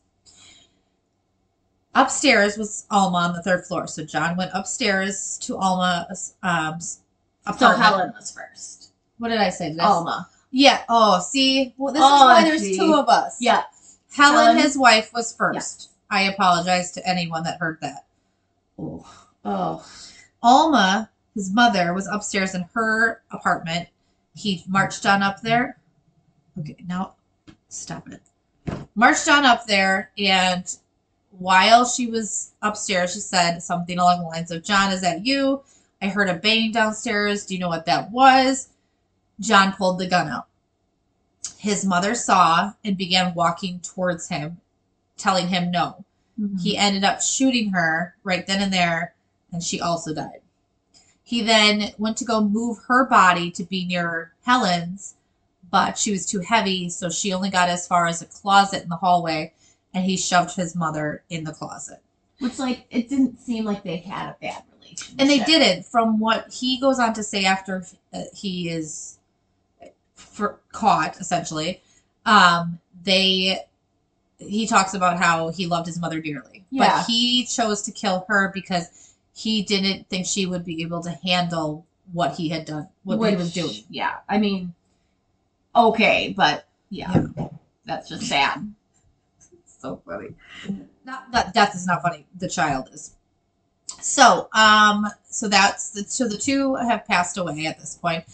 [1.95, 6.79] Upstairs was Alma on the third floor, so John went upstairs to Alma's um,
[7.57, 7.83] So apartment.
[7.83, 8.91] Helen was first.
[9.17, 9.69] What did I say?
[9.69, 10.29] Did I s- Alma.
[10.51, 10.81] Yeah.
[10.89, 12.77] Oh, see, well, this Oh, is why there's see.
[12.77, 13.37] two of us.
[13.39, 13.63] Yeah.
[14.15, 14.57] Helen, Helen.
[14.57, 15.91] his wife, was first.
[16.09, 18.05] I apologize to anyone that heard that.
[18.79, 19.05] Oh.
[19.45, 19.85] Oh.
[20.41, 23.89] Alma, his mother, was upstairs in her apartment.
[24.35, 25.77] He marched on up there.
[26.57, 27.13] Okay, now
[27.67, 28.21] stop it.
[28.95, 30.75] Marched on up there, and
[31.37, 35.61] while she was upstairs, she said something along the lines of, John, is that you?
[36.01, 37.45] I heard a bang downstairs.
[37.45, 38.69] Do you know what that was?
[39.39, 40.47] John pulled the gun out.
[41.57, 44.61] His mother saw and began walking towards him,
[45.17, 46.05] telling him no.
[46.39, 46.61] Mhm.
[46.61, 49.13] He ended up shooting her right then and there,
[49.51, 50.41] and she also died.
[51.23, 55.15] He then went to go move her body to be near Helen's,
[55.69, 58.89] but she was too heavy, so she only got as far as a closet in
[58.89, 59.53] the hallway,
[59.93, 62.01] and he shoved his mother in the closet.
[62.39, 64.63] Which, like, it didn't seem like they had a bad.
[65.17, 69.19] And they didn't, from what he goes on to say after uh, he is
[70.15, 71.81] for, caught, essentially.
[72.25, 73.59] Um, they
[74.39, 76.97] he talks about how he loved his mother dearly, Yeah.
[76.97, 81.11] but he chose to kill her because he didn't think she would be able to
[81.11, 83.83] handle what he had done, what he was doing.
[83.89, 84.73] Yeah, I mean,
[85.75, 87.25] okay, but yeah,
[87.85, 88.73] that's just sad.
[89.65, 90.35] so funny.
[91.05, 92.25] Not that death is not funny.
[92.37, 93.15] The child is.
[94.01, 98.25] So, um, so that's the so the two have passed away at this point.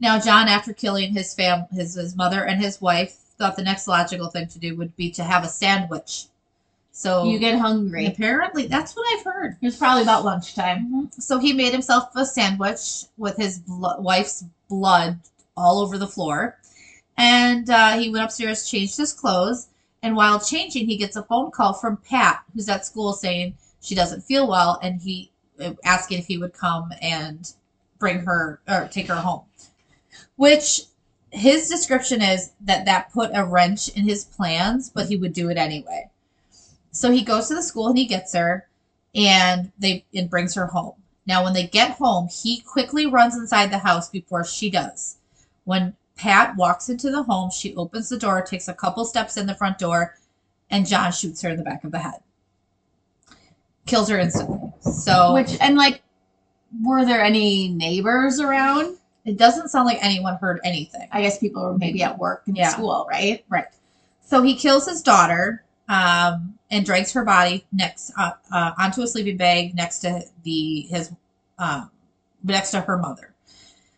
[0.00, 3.88] Now, John, after killing his fam, his his mother and his wife, thought the next
[3.88, 6.26] logical thing to do would be to have a sandwich.
[6.94, 8.06] So You get hungry.
[8.06, 9.56] apparently, that's what I've heard.
[9.60, 11.10] It was probably about lunchtime.
[11.18, 15.18] So he made himself a sandwich with his blo- wife's blood
[15.56, 16.58] all over the floor.
[17.16, 19.68] And uh, he went upstairs, changed his clothes.
[20.02, 23.94] And while changing, he gets a phone call from Pat, who's at school saying she
[23.94, 25.30] doesn't feel well, and he
[25.84, 27.52] asking if he would come and
[27.98, 29.42] bring her or take her home.
[30.36, 30.82] Which
[31.30, 35.50] his description is that that put a wrench in his plans, but he would do
[35.50, 36.10] it anyway.
[36.90, 38.68] So he goes to the school and he gets her
[39.14, 40.94] and they and brings her home.
[41.26, 45.18] Now, when they get home, he quickly runs inside the house before she does.
[45.64, 49.46] When Pat walks into the home, she opens the door, takes a couple steps in
[49.46, 50.16] the front door,
[50.68, 52.20] and John shoots her in the back of the head.
[53.86, 54.72] Kills her instantly.
[54.80, 56.02] So Which and like,
[56.82, 58.96] were there any neighbors around?
[59.24, 61.06] it doesn't sound like anyone heard anything.
[61.12, 62.70] I guess people were maybe at work and Yeah.
[62.70, 63.44] school, right?
[63.48, 63.66] Right.
[64.24, 69.06] So he kills his daughter um, and drags her body next uh, uh, onto a
[69.06, 71.12] sleeping bag next to the his
[71.58, 71.90] um,
[72.42, 73.32] next to her mother.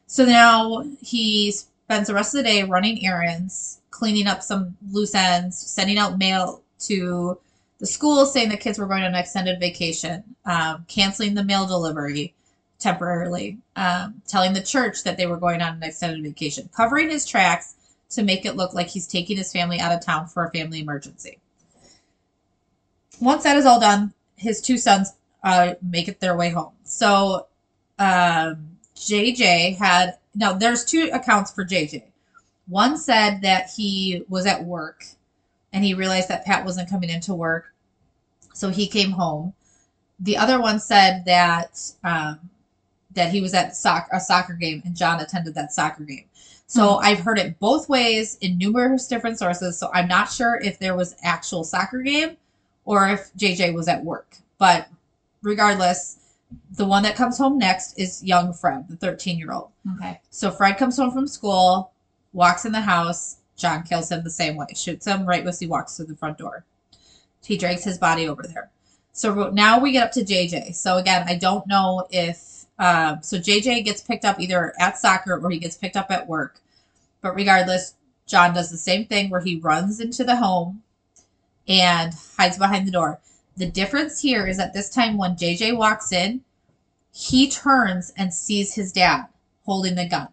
[0.07, 5.15] So now he spends the rest of the day running errands, cleaning up some loose
[5.15, 7.39] ends, sending out mail to
[7.85, 11.67] the school saying the kids were going on an extended vacation, um, canceling the mail
[11.67, 12.33] delivery
[12.79, 17.27] temporarily, um, telling the church that they were going on an extended vacation, covering his
[17.27, 17.75] tracks
[18.09, 20.81] to make it look like he's taking his family out of town for a family
[20.81, 21.39] emergency.
[23.21, 26.73] Once that is all done, his two sons uh, make it their way home.
[26.85, 27.49] So
[27.99, 32.05] um, JJ had now there's two accounts for JJ.
[32.67, 35.05] One said that he was at work
[35.75, 37.74] and he realized that Pat wasn't coming into work,
[38.55, 39.53] so he came home.
[40.21, 42.51] The other one said that um,
[43.15, 46.25] that he was at soc- a soccer game and John attended that soccer game.
[46.67, 49.79] So I've heard it both ways in numerous different sources.
[49.79, 52.37] So I'm not sure if there was actual soccer game
[52.85, 54.39] or if JJ was at work.
[54.59, 54.89] But
[55.43, 56.19] regardless,
[56.77, 59.71] the one that comes home next is young Fred, the 13 year old.
[59.97, 60.21] Okay.
[60.31, 61.93] So Fred comes home from school,
[62.33, 63.37] walks in the house.
[63.57, 66.39] John kills him the same way, shoots him right as he walks through the front
[66.39, 66.65] door.
[67.45, 68.71] He drags his body over there.
[69.13, 70.75] So now we get up to JJ.
[70.75, 75.41] So again, I don't know if um, so JJ gets picked up either at soccer
[75.41, 76.61] or he gets picked up at work.
[77.21, 77.95] But regardless,
[78.27, 80.83] John does the same thing where he runs into the home
[81.69, 83.21] and hides behind the door.
[83.57, 86.43] The difference here is that this time when JJ walks in,
[87.13, 89.27] he turns and sees his dad
[89.65, 90.29] holding the gun.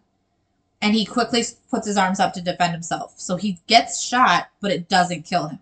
[0.80, 3.14] And he quickly puts his arms up to defend himself.
[3.16, 5.60] So he gets shot, but it doesn't kill him.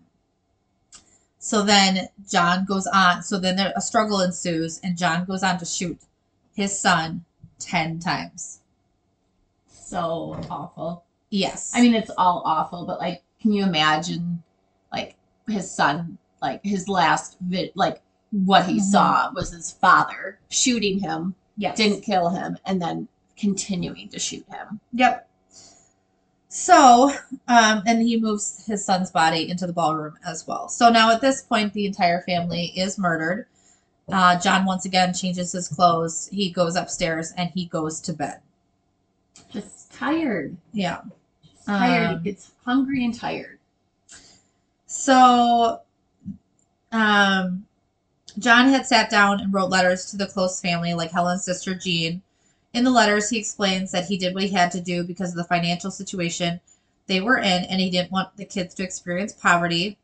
[1.43, 3.23] So then John goes on.
[3.23, 5.99] So then there, a struggle ensues, and John goes on to shoot
[6.53, 7.25] his son
[7.57, 8.59] 10 times.
[9.67, 11.03] So awful.
[11.31, 11.71] Yes.
[11.73, 14.43] I mean, it's all awful, but like, can you imagine,
[14.93, 15.15] like,
[15.47, 18.91] his son, like, his last vid, like, what he Mhm.
[18.91, 21.75] saw was his father shooting him, yes.
[21.75, 24.79] didn't kill him, and then continuing to shoot him.
[24.93, 25.27] Yep.
[26.53, 27.13] So,
[27.47, 30.67] um, and he moves his son's body into the ballroom as well.
[30.67, 33.47] So now at this point, the entire family is murdered.
[34.11, 36.27] Uh, John once again changes his clothes.
[36.29, 38.41] He goes upstairs and he goes to bed.
[39.53, 40.57] Just tired.
[40.73, 41.03] Yeah.
[41.65, 42.17] Tired.
[42.17, 43.57] Um, it's hungry and tired.
[44.87, 45.79] So,
[46.91, 47.65] um,
[48.39, 52.21] John had sat down and wrote letters to the close family, like Helen's sister Jean.
[52.73, 55.35] In the letters, he explains that he did what he had to do because of
[55.35, 56.59] the financial situation
[57.07, 59.97] they were in, and he didn't want the kids to experience poverty.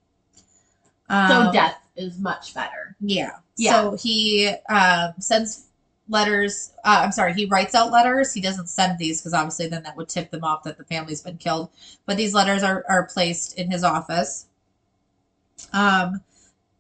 [1.09, 2.95] So Um, death is much better.
[2.99, 3.37] Yeah.
[3.55, 3.71] Yeah.
[3.71, 5.67] So he um, sends
[6.09, 6.73] letters.
[6.83, 8.33] Uh, I'm sorry, he writes out letters.
[8.33, 11.21] He doesn't send these because obviously then that would tip them off that the family's
[11.21, 11.69] been killed.
[12.05, 14.47] But these letters are, are placed in his office.
[15.71, 16.21] Um,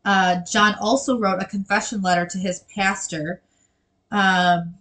[0.03, 3.41] uh, John also wrote a confession letter to his pastor.
[4.11, 4.75] Um,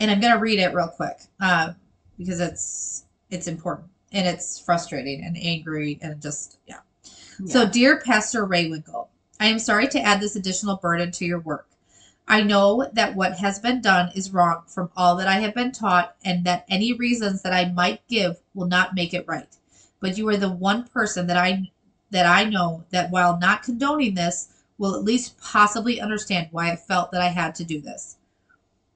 [0.00, 1.74] and I'm going to read it real quick uh,
[2.18, 6.80] because it's it's important and it's frustrating and angry and just yeah.
[7.46, 9.08] So, dear Pastor Rehwinkel,
[9.38, 11.66] I am sorry to add this additional burden to your work.
[12.28, 15.72] I know that what has been done is wrong from all that I have been
[15.72, 19.48] taught, and that any reasons that I might give will not make it right.
[20.00, 21.70] But you are the one person that I
[22.10, 26.76] that I know that while not condoning this, will at least possibly understand why I
[26.76, 28.16] felt that I had to do this.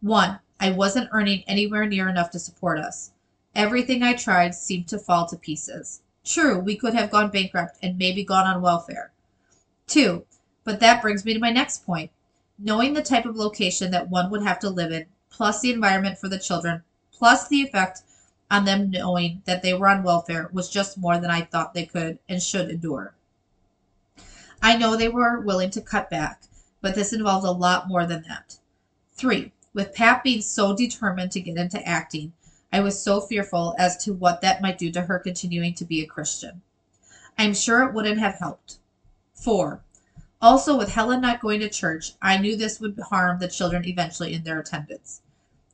[0.01, 3.11] One, I wasn't earning anywhere near enough to support us.
[3.55, 6.01] Everything I tried seemed to fall to pieces.
[6.25, 9.13] True, we could have gone bankrupt and maybe gone on welfare.
[9.87, 10.25] Two,
[10.65, 12.11] but that brings me to my next point.
[12.59, 16.19] Knowing the type of location that one would have to live in, plus the environment
[16.19, 18.03] for the children, plus the effect
[18.51, 21.87] on them knowing that they were on welfare was just more than I thought they
[21.87, 23.15] could and should endure.
[24.63, 26.43] I know they were willing to cut back,
[26.81, 28.59] but this involved a lot more than that.
[29.13, 32.33] Three, with Pat being so determined to get into acting,
[32.73, 36.01] I was so fearful as to what that might do to her continuing to be
[36.01, 36.63] a Christian.
[37.37, 38.79] I'm sure it wouldn't have helped.
[39.35, 39.83] Four,
[40.41, 44.33] also with Helen not going to church, I knew this would harm the children eventually
[44.33, 45.23] in their attendance.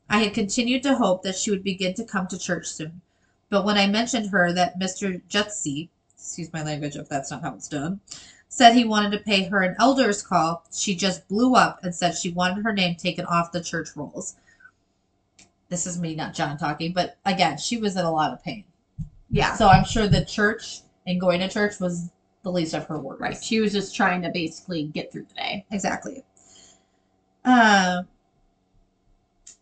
[0.08, 3.00] I had continued to hope that she would begin to come to church soon,
[3.48, 5.20] but when I mentioned her that Mr.
[5.28, 8.00] Jutsi, excuse my language if that's not how it's done,
[8.50, 12.16] said he wanted to pay her an elder's call, she just blew up and said
[12.16, 14.34] she wanted her name taken off the church rolls.
[15.68, 18.64] This is me, not John talking, but again, she was in a lot of pain.
[19.30, 19.54] Yeah.
[19.54, 22.10] So I'm sure the church and going to church was
[22.42, 23.20] the least of her worries.
[23.20, 23.42] Right.
[23.42, 25.64] She was just trying to basically get through the day.
[25.70, 26.24] Exactly.
[27.44, 28.08] Um,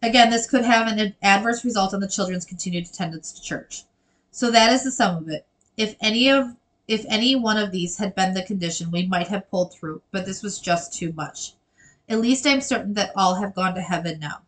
[0.02, 3.82] again, this could have an adverse result on the children's continued attendance to church.
[4.30, 5.46] So that is the sum of it.
[5.76, 6.56] If any of
[6.88, 10.24] if any one of these had been the condition, we might have pulled through, but
[10.24, 11.52] this was just too much.
[12.08, 14.40] At least I'm certain that all have gone to heaven now.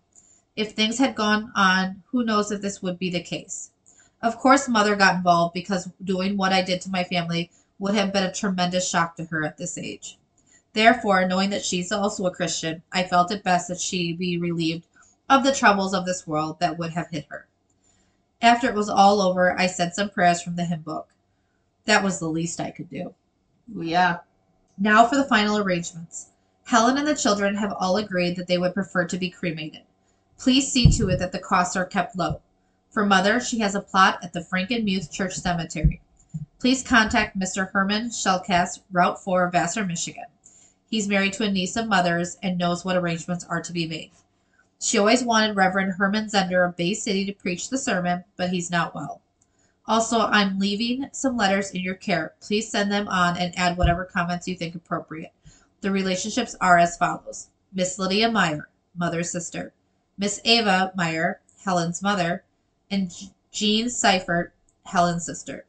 [0.57, 3.70] If things had gone on, who knows if this would be the case.
[4.22, 8.12] Of course, mother got involved because doing what I did to my family would have
[8.12, 10.16] been a tremendous shock to her at this age.
[10.72, 14.87] Therefore, knowing that she's also a Christian, I felt it best that she be relieved
[15.29, 17.46] of the troubles of this world that would have hit her.
[18.40, 21.09] After it was all over, I said some prayers from the hymn book.
[21.85, 23.14] That was the least I could do.
[23.75, 24.19] Yeah.
[24.79, 26.31] Now for the final arrangements.
[26.64, 29.83] Helen and the children have all agreed that they would prefer to be cremated.
[30.38, 32.40] Please see to it that the costs are kept low.
[32.90, 36.01] For mother, she has a plot at the Frankenmuth Church Cemetery.
[36.59, 37.71] Please contact Mr.
[37.71, 40.27] Herman Shellcast, Route 4, Vassar, Michigan.
[40.88, 44.11] He's married to a niece of mother's and knows what arrangements are to be made.
[44.81, 48.71] She always wanted Reverend Herman Zender of Bay City to preach the sermon, but he's
[48.71, 49.21] not well.
[49.87, 52.35] Also, I'm leaving some letters in your care.
[52.40, 55.33] Please send them on and add whatever comments you think appropriate.
[55.81, 59.73] The relationships are as follows Miss Lydia Meyer, mother's sister,
[60.19, 62.45] Miss Ava Meyer, Helen's mother,
[62.90, 63.11] and
[63.51, 64.53] Jean Seifert,
[64.85, 65.64] Helen's sister.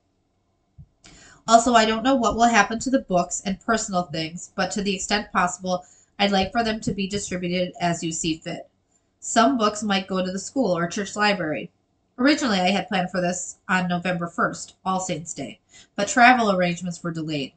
[1.48, 4.82] Also, I don't know what will happen to the books and personal things, but to
[4.82, 5.86] the extent possible,
[6.20, 8.70] I'd like for them to be distributed as you see fit.
[9.20, 11.72] Some books might go to the school or church library.
[12.18, 15.60] Originally, I had planned for this on November 1st, All Saints' Day,
[15.96, 17.54] but travel arrangements were delayed.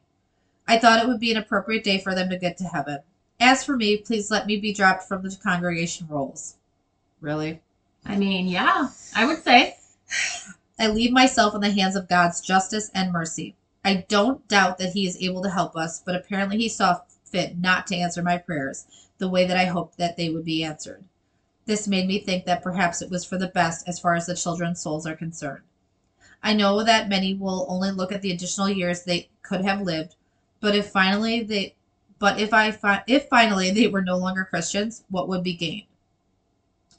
[0.67, 2.99] I thought it would be an appropriate day for them to get to heaven.
[3.39, 6.55] As for me, please let me be dropped from the congregation rolls.
[7.21, 7.61] Really?
[8.05, 9.77] I mean, yeah, I would say.
[10.79, 13.55] I leave myself in the hands of God's justice and mercy.
[13.83, 17.57] I don't doubt that He is able to help us, but apparently He saw fit
[17.57, 18.85] not to answer my prayers
[19.17, 21.03] the way that I hoped that they would be answered.
[21.65, 24.35] This made me think that perhaps it was for the best as far as the
[24.35, 25.63] children's souls are concerned.
[26.43, 30.15] I know that many will only look at the additional years they could have lived,
[30.61, 31.75] but if finally they
[32.19, 35.87] but if I fi- if finally they were no longer Christians, what would be gained?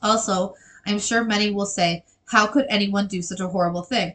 [0.03, 0.55] Also,
[0.87, 4.15] I'm sure many will say, how could anyone do such a horrible thing?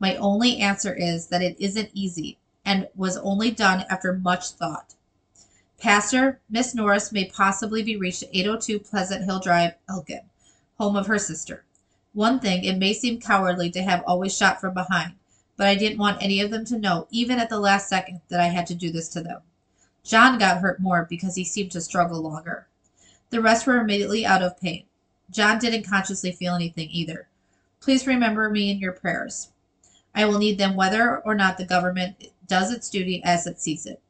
[0.00, 4.95] My only answer is that it isn't easy and was only done after much thought.
[5.78, 10.22] Pastor Miss Norris may possibly be reached at 802 Pleasant Hill Drive, Elkin,
[10.78, 11.64] home of her sister.
[12.14, 15.16] One thing, it may seem cowardly to have always shot from behind,
[15.56, 18.40] but I didn't want any of them to know, even at the last second, that
[18.40, 19.42] I had to do this to them.
[20.02, 22.68] John got hurt more because he seemed to struggle longer.
[23.28, 24.84] The rest were immediately out of pain.
[25.30, 27.28] John didn't consciously feel anything either.
[27.80, 29.50] Please remember me in your prayers.
[30.14, 33.84] I will need them whether or not the government does its duty as it sees
[33.84, 34.00] it.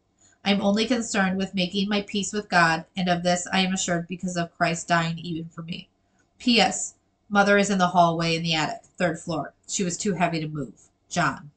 [0.46, 3.74] I am only concerned with making my peace with God, and of this I am
[3.74, 5.88] assured because of Christ dying even for me.
[6.38, 6.94] P.S.
[7.28, 9.54] Mother is in the hallway in the attic, third floor.
[9.66, 10.80] She was too heavy to move.
[11.10, 11.50] John.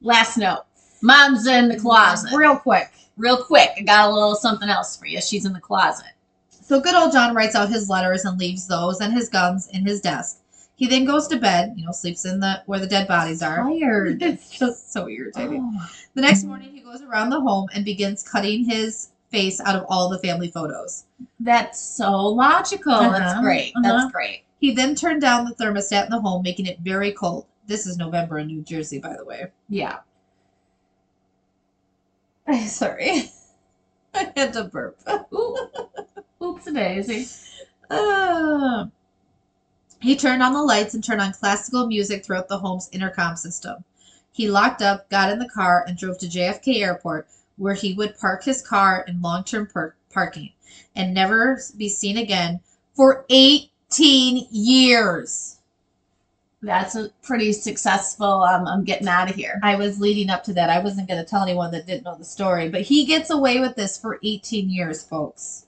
[0.00, 0.64] Last note.
[1.02, 2.34] Mom's in the closet.
[2.34, 2.90] Real quick.
[3.18, 3.70] Real quick.
[3.76, 5.20] I got a little something else for you.
[5.20, 6.12] She's in the closet.
[6.48, 9.84] So good old John writes out his letters and leaves those and his guns in
[9.84, 10.39] his desk.
[10.80, 13.56] He then goes to bed, you know, sleeps in the where the dead bodies are.
[13.62, 14.22] Tired.
[14.30, 15.60] It's just so irritating.
[15.78, 15.90] Oh.
[16.14, 19.84] The next morning, he goes around the home and begins cutting his face out of
[19.90, 21.04] all the family photos.
[21.38, 22.98] That's so logical.
[22.98, 23.42] That's Uh-huh.
[23.42, 23.72] great.
[23.76, 23.82] Uh-huh.
[23.92, 24.44] That's great.
[24.58, 27.44] He then turned down the thermostat in the home, making it very cold.
[27.66, 29.48] This is November in New Jersey, by the way.
[29.68, 29.98] Yeah.
[32.66, 33.24] Sorry.
[34.14, 34.98] I had to burp.
[36.42, 37.28] Oops, a daisy.
[37.90, 38.86] Uh,
[40.00, 43.84] he turned on the lights and turned on classical music throughout the home's intercom system.
[44.32, 48.18] He locked up, got in the car, and drove to JFK Airport, where he would
[48.18, 50.52] park his car in long term per- parking
[50.96, 52.60] and never be seen again
[52.94, 55.58] for 18 years.
[56.62, 58.42] That's a pretty successful.
[58.42, 59.58] Um, I'm getting out of here.
[59.62, 60.68] I was leading up to that.
[60.68, 63.60] I wasn't going to tell anyone that didn't know the story, but he gets away
[63.60, 65.66] with this for 18 years, folks.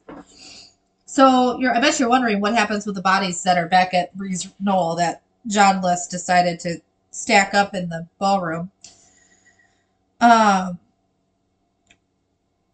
[1.13, 4.17] So you're, I bet you're wondering what happens with the bodies that are back at
[4.17, 8.71] Breeze Knoll that John List decided to stack up in the ballroom.
[10.23, 10.79] Um.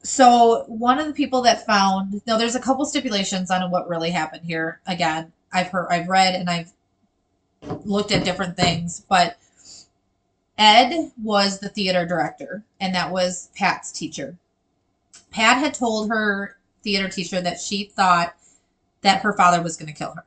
[0.04, 4.12] So one of the people that found now, there's a couple stipulations on what really
[4.12, 4.80] happened here.
[4.86, 6.72] Again, I've heard, I've read, and I've
[7.84, 9.36] looked at different things, but
[10.56, 14.36] Ed was the theater director, and that was Pat's teacher.
[15.32, 18.34] Pat had told her theater teacher that she thought
[19.02, 20.24] that her father was going to kill her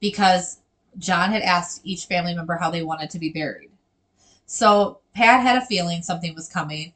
[0.00, 0.58] because
[0.98, 3.70] John had asked each family member how they wanted to be buried.
[4.46, 6.92] So Pat had a feeling something was coming.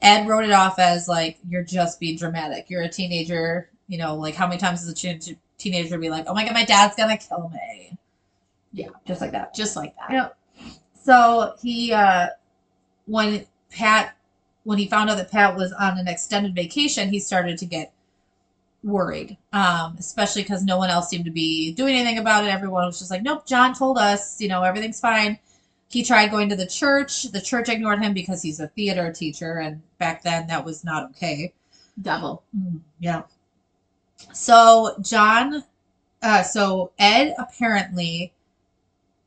[0.00, 2.68] Ed wrote it off as like, you're just being dramatic.
[2.68, 3.68] You're a teenager.
[3.88, 6.54] You know, like how many times does a teen- teenager be like, oh my God,
[6.54, 7.96] my dad's going to kill me?
[8.72, 8.88] Yeah.
[9.06, 9.54] Just like that.
[9.54, 10.10] Just like that.
[10.10, 10.28] Yeah.
[10.94, 12.28] So he, uh,
[13.06, 14.16] when Pat,
[14.64, 17.92] when he found out that Pat was on an extended vacation, he started to get
[18.82, 22.48] worried, um, especially because no one else seemed to be doing anything about it.
[22.48, 25.38] Everyone was just like, nope, John told us, you know, everything's fine.
[25.88, 27.24] He tried going to the church.
[27.24, 31.10] The church ignored him because he's a theater teacher, and back then that was not
[31.10, 31.52] okay.
[32.00, 32.42] Double.
[32.56, 33.22] Mm, yeah.
[34.32, 35.64] So John,
[36.22, 38.32] uh, so Ed apparently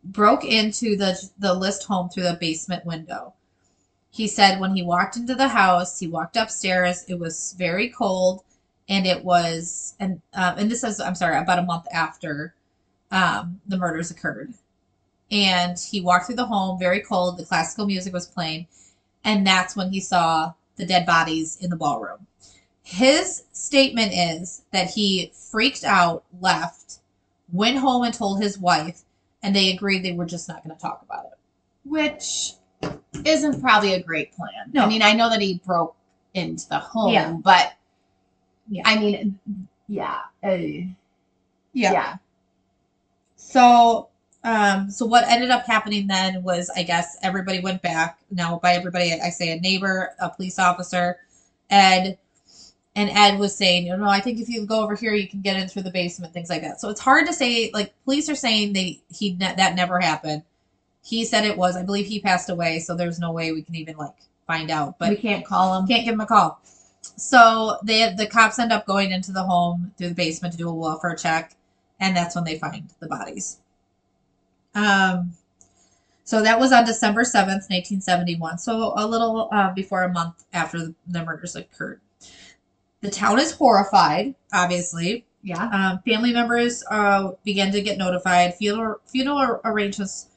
[0.03, 3.33] broke into the the list home through the basement window.
[4.09, 7.03] He said when he walked into the house, he walked upstairs.
[7.07, 8.43] It was very cold,
[8.87, 12.53] and it was and um, and this is I'm sorry about a month after
[13.11, 14.53] um, the murders occurred.
[15.31, 17.37] And he walked through the home, very cold.
[17.37, 18.67] The classical music was playing,
[19.23, 22.27] and that's when he saw the dead bodies in the ballroom.
[22.83, 26.99] His statement is that he freaked out, left,
[27.51, 29.01] went home and told his wife,
[29.41, 31.39] and they agreed they were just not going to talk about it.
[31.83, 32.53] Which
[33.23, 34.71] isn't probably a great plan.
[34.73, 34.83] No.
[34.83, 35.95] I mean, I know that he broke
[36.35, 37.31] into the home, Yeah.
[37.31, 37.73] but
[38.67, 38.83] Yeah.
[38.85, 39.39] I mean,
[39.87, 40.21] yeah.
[40.43, 40.57] uh,
[41.73, 42.17] yeah.
[43.35, 44.09] So,
[44.43, 48.19] um, so what ended up happening then was, I guess, everybody went back.
[48.31, 51.17] Now, by everybody, I say a neighbor, a police officer,
[51.69, 52.17] Ed,
[52.95, 55.41] and Ed was saying, you know, I think if you go over here, you can
[55.41, 56.79] get in through the basement, things like that.
[56.79, 57.69] So it's hard to say.
[57.73, 60.43] Like police are saying they he ne- that never happened.
[61.03, 61.75] He said it was.
[61.75, 64.15] I believe he passed away, so there's no way we can even like
[64.47, 64.97] find out.
[64.97, 65.87] But we can't call him.
[65.87, 66.61] can't give him a call.
[67.17, 70.69] So they the cops end up going into the home through the basement to do
[70.69, 71.55] a welfare check,
[71.99, 73.59] and that's when they find the bodies.
[74.73, 75.33] Um,
[76.23, 78.57] so that was on December seventh, nineteen seventy one.
[78.57, 82.01] So a little uh, before a month after the, the murders occurred.
[83.01, 85.25] The town is horrified, obviously.
[85.43, 85.69] Yeah.
[85.71, 88.55] Um, family members uh, began to get notified.
[88.55, 90.29] Funeral funeral arrangements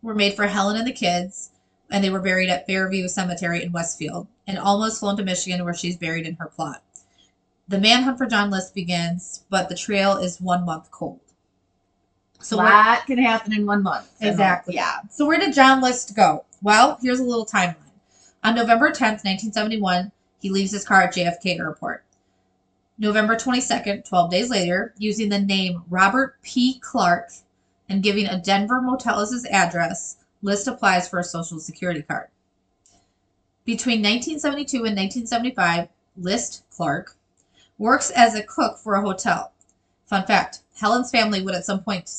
[0.00, 1.50] were made for Helen and the kids,
[1.90, 5.74] and they were buried at Fairview Cemetery in Westfield, and Alma's flown to Michigan, where
[5.74, 6.82] she's buried in her plot.
[7.68, 11.20] The manhunt for John List begins, but the trail is one month cold.
[12.40, 14.10] So that can happen in one month.
[14.20, 14.74] Exactly.
[14.74, 14.98] Yeah.
[15.10, 16.44] so where did John List go?
[16.62, 17.76] Well, here's a little timeline.
[18.42, 22.04] On November 10th, 1971, he leaves his car at JFK Airport.
[22.98, 26.78] November 22nd, 12 days later, using the name Robert P.
[26.80, 27.30] Clark
[27.88, 32.28] and giving a Denver motel as his address, List applies for a social security card.
[33.64, 35.88] Between 1972 and 1975,
[36.18, 37.16] List Clark
[37.78, 39.52] works as a cook for a hotel.
[40.04, 42.10] Fun fact Helen's family would at some point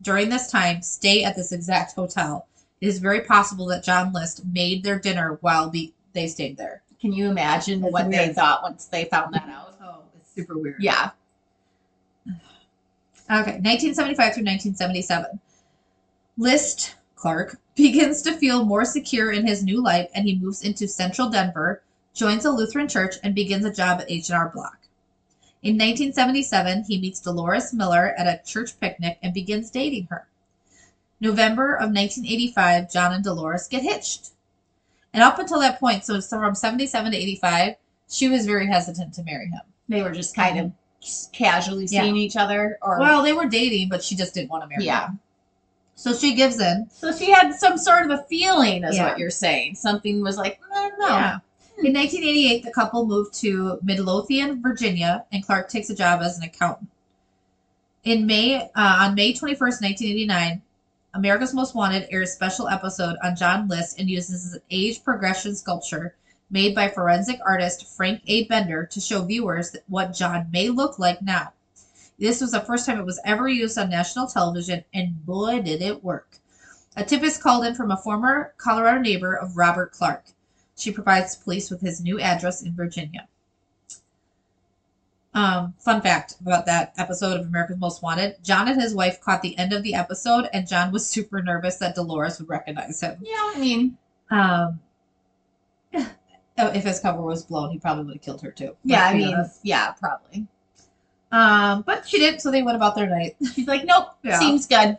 [0.00, 2.46] during this time stay at this exact hotel.
[2.80, 6.82] It is very possible that John List made their dinner while be, they stayed there.
[7.00, 9.74] Can you imagine That's what they thought once they found that out?
[9.82, 10.76] Oh, it's super weird.
[10.78, 11.10] Yeah.
[13.28, 15.40] Okay, 1975 through 1977.
[16.38, 20.86] List Clark begins to feel more secure in his new life and he moves into
[20.86, 21.82] central Denver,
[22.14, 24.78] joins a Lutheran church, and begins a job at H&R Block.
[25.62, 30.26] In 1977, he meets Dolores Miller at a church picnic and begins dating her.
[31.20, 34.30] November of 1985, John and Dolores get hitched.
[35.12, 37.74] And up until that point, so from 77 to 85,
[38.08, 39.62] she was very hesitant to marry him.
[39.88, 40.72] They were just kind of
[41.32, 42.02] casually Yeah.
[42.02, 44.84] seeing each other or Well, they were dating, but she just didn't want to marry
[44.84, 45.08] yeah.
[45.08, 45.20] him.
[45.96, 46.88] So she gives in.
[46.92, 49.08] So she had some sort of a feeling, is Yeah.
[49.08, 49.74] what you're saying.
[49.76, 51.08] Something was like, "Mm, no.
[51.08, 51.38] Yeah.
[51.82, 56.44] In 1988, the couple moved to Midlothian, Virginia, and Clark takes a job as an
[56.44, 56.88] accountant.
[58.04, 60.62] In May, uh, on May 21st, 1989,
[61.14, 65.56] America's Most Wanted airs a special episode on John List and uses an age progression
[65.56, 66.14] sculpture
[66.50, 68.44] made by forensic artist Frank A.
[68.44, 71.52] Bender to show viewers what John may look like now.
[72.18, 75.82] This was the first time it was ever used on national television, and boy, did
[75.82, 76.38] it work.
[76.96, 80.24] A tip is called in from a former Colorado neighbor of Robert Clark.
[80.76, 83.28] She provides police with his new address in Virginia.
[85.34, 89.42] Um, fun fact about that episode of America's Most Wanted John and his wife caught
[89.42, 93.18] the end of the episode, and John was super nervous that Dolores would recognize him.
[93.22, 93.98] Yeah, I mean,
[94.30, 94.80] Um,
[95.92, 98.74] if his cover was blown, he probably would have killed her too.
[98.84, 100.46] yeah, I mean, yeah, probably.
[101.36, 103.36] Um, but she didn't, so they went about their night.
[103.54, 104.38] She's like, nope, Yeah.
[104.38, 104.96] seems good.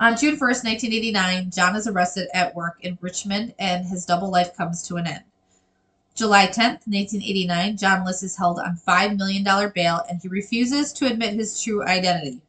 [0.00, 4.56] On June 1st, 1989, John is arrested at work in Richmond and his double life
[4.56, 5.22] comes to an end.
[6.16, 11.06] July 10th, 1989, John List is held on $5 million bail and he refuses to
[11.06, 12.40] admit his true identity.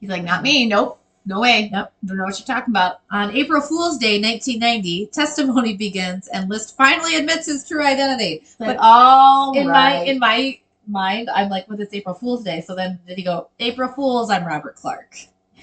[0.00, 1.70] He's like, not me, nope, no way.
[1.72, 1.90] Nope.
[2.04, 3.00] Don't know what you're talking about.
[3.10, 8.44] On April Fool's Day, 1990, testimony begins and List finally admits his true identity.
[8.58, 10.00] But But all in right.
[10.00, 10.58] my in my
[10.88, 12.60] mind, I'm like, well, it's April Fool's Day.
[12.60, 15.16] So then did he go, April Fool's, I'm Robert Clark.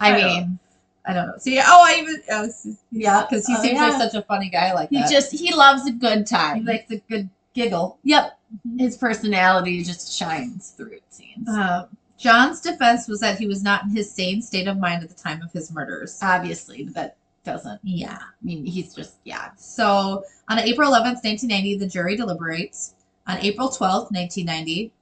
[0.00, 0.58] I mean,
[1.06, 1.34] I don't know.
[1.38, 2.48] See, oh, I even, oh,
[2.90, 3.26] Yeah.
[3.28, 3.88] because he Oh, seems yeah.
[3.88, 5.10] like such a funny guy like he that.
[5.10, 6.58] just he loves a good time.
[6.58, 7.98] He likes a good giggle.
[8.02, 8.38] yep,
[8.78, 10.92] his personality just shines through.
[10.92, 11.86] It seems Um,
[12.18, 15.14] John's defense was that he was not in his sane state of mind at the
[15.20, 16.18] time of his murders.
[16.22, 17.80] obviously, but that doesn't.
[17.82, 18.18] yeah.
[18.20, 19.50] I mean, he's just yeah.
[19.56, 22.94] So on April 11th, 1990, the jury deliberates.
[23.26, 24.92] On April 12th, 1990,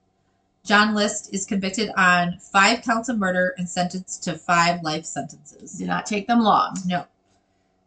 [0.63, 5.71] John List is convicted on five counts of murder and sentenced to five life sentences.
[5.73, 6.77] Do not take them long.
[6.85, 7.05] No.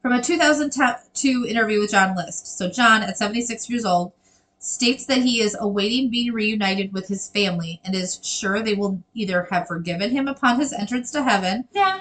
[0.02, 2.58] From a 2002 interview with John List.
[2.58, 4.12] So, John, at 76 years old,
[4.58, 9.02] states that he is awaiting being reunited with his family and is sure they will
[9.12, 12.00] either have forgiven him upon his entrance to heaven Yeah,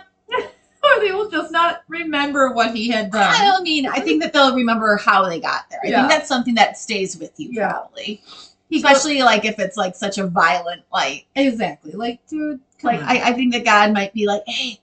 [0.95, 3.33] or they will just not remember what he had done.
[3.35, 3.85] I don't mean.
[3.87, 5.79] I think that they'll remember how they got there.
[5.83, 5.97] I Yeah.
[6.01, 7.71] think that's something that stays with you Yeah.
[7.71, 8.21] probably,
[8.71, 11.25] especially like if it's like such a violent like.
[11.35, 11.91] exactly.
[11.93, 13.01] Like, dude, Like.
[13.01, 14.79] I, I think that God might be like, hey,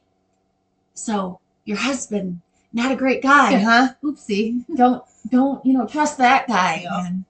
[0.94, 2.40] so your husband,
[2.72, 3.94] not a great guy, huh?
[4.02, 4.64] oopsie.
[4.76, 7.24] Don't don't you know trust that guy, man.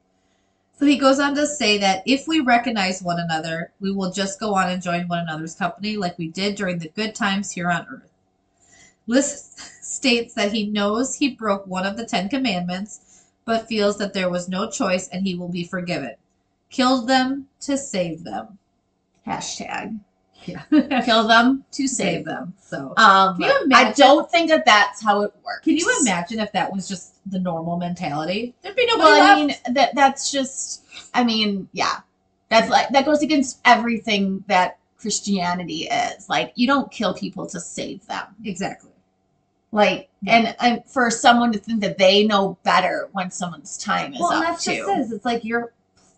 [0.79, 4.41] So he goes on to say that if we recognize one another, we will just
[4.41, 7.71] go on and join one another's company like we did during the good times here
[7.71, 8.10] on earth.
[9.11, 14.15] List states that he knows he broke one of the Ten Commandments, but feels that
[14.15, 16.15] there was no choice and he will be forgiven.
[16.71, 18.59] Killed them to save them.
[19.27, 19.99] Hashtag
[20.45, 20.63] Yeah.
[21.05, 22.55] kill them to save them.
[22.61, 25.65] So Um, Can you I don't think that that's how it works.
[25.65, 28.55] can you imagine if that was just the normal mentality?
[28.63, 29.67] There'd be nobody Well, I left.
[29.67, 30.85] mean that that's just.
[31.15, 31.97] I mean, yeah,
[32.49, 36.29] that's like that goes against everything that Christianity is.
[36.29, 38.27] Like, you don't kill people to save them.
[38.45, 38.90] exactly.
[39.73, 44.21] Like, and, and for someone to think that they know better when someone's time is
[44.21, 44.73] Well, up that's too.
[44.73, 45.15] just it.
[45.15, 45.73] It's like you're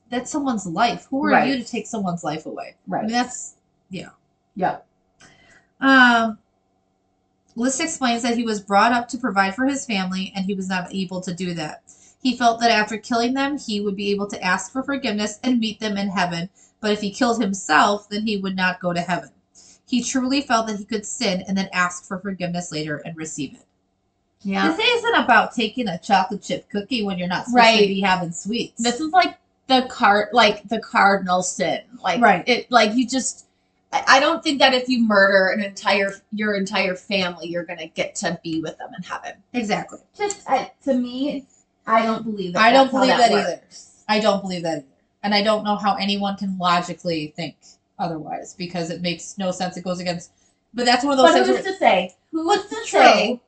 [0.08, 1.06] that's someone's life.
[1.10, 1.48] Who are Right.
[1.48, 2.74] you to take someone's life away?
[2.76, 3.02] I Right.
[3.04, 3.54] mean, that's
[4.54, 4.86] Yep.
[5.80, 6.38] Um,
[7.56, 10.68] List explains that he was brought up to provide for his family and he was
[10.68, 11.82] not able to do that.
[12.22, 15.58] He felt that after killing them, he would be able to ask for forgiveness and
[15.58, 16.48] meet them in heaven,
[16.80, 19.30] but if he killed himself, then he would not go to heaven.
[19.92, 23.52] He truly felt that he could sin and then ask for forgiveness later and receive
[23.52, 23.66] it.
[24.40, 24.74] Yeah.
[24.74, 27.80] This isn't about taking a chocolate chip cookie when you're not supposed Right.
[27.82, 28.82] to be having sweets.
[28.82, 29.36] This is like
[29.66, 31.82] the card, like the cardinal sin.
[32.02, 32.42] Like, Right.
[32.48, 33.44] It like you just.
[33.92, 38.14] I don't think that if you murder an entire your entire family, you're gonna get
[38.16, 39.34] to be with them in heaven.
[39.52, 39.98] exactly.
[40.16, 41.44] Just I, to me,
[41.86, 42.62] I don't believe that.
[42.62, 43.60] I don't believe that either.
[44.08, 44.86] I don't believe that either.
[45.22, 47.56] And I don't know how anyone can logically think
[47.98, 49.76] otherwise because it makes no sense.
[49.76, 50.32] It goes against.
[50.74, 52.14] But that's one of those But who's to say?
[52.32, 53.40] Who's to say?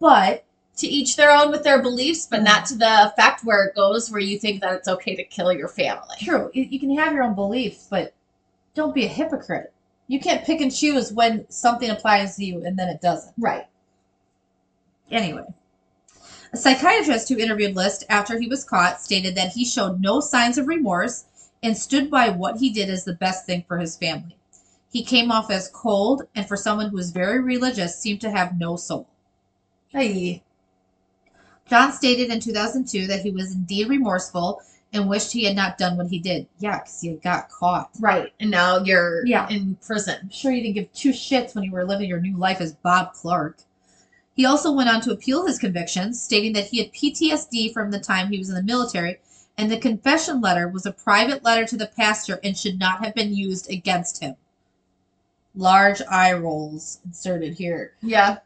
[0.00, 0.44] but
[0.78, 4.10] To each their own with their beliefs, but not to the effect where it goes
[4.10, 6.16] where you think that it's okay to kill your family.
[6.20, 8.12] true, you, you can have your own beliefs, but
[8.74, 9.72] don't be a hypocrite.
[10.08, 13.34] You can't pick and choose when something applies to you and then it doesn't.
[13.38, 13.66] Right.
[15.10, 15.44] Anyway,
[16.52, 20.58] a psychiatrist who interviewed List after he was caught stated that he showed no signs
[20.58, 21.24] of remorse
[21.66, 24.36] and stood by what he did as the best thing for his family.
[24.92, 28.56] He came off as cold and, for someone who was very religious, seemed to have
[28.56, 29.08] no soul.
[29.88, 30.44] Hey.
[31.68, 34.62] John stated in 2002 that he was indeed remorseful
[34.92, 36.46] and wished he had not done what he did.
[36.60, 37.90] Yeah, because he got caught.
[37.98, 38.32] Right.
[38.38, 39.48] And now you're Yeah.
[39.48, 40.18] in prison.
[40.22, 42.74] I'm sure you didn't give two shits when you were living your new life as
[42.74, 43.58] Bob Clark.
[44.36, 47.98] He also went on to appeal his convictions, stating that he had PTSD from the
[47.98, 49.18] time he was in the military,
[49.58, 53.14] and the confession letter was a private letter to the pastor and should not have
[53.14, 54.36] been used against him.
[55.54, 57.92] Large eye rolls inserted here.
[58.02, 58.38] Yeah.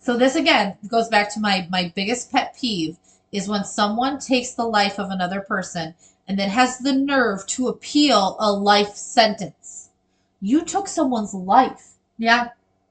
[0.00, 2.98] So this again goes back to my my biggest pet peeve
[3.32, 5.94] is when someone takes the life of another person
[6.28, 9.88] and then has the nerve to appeal a life sentence.
[10.40, 12.48] You took someone's life Yeah.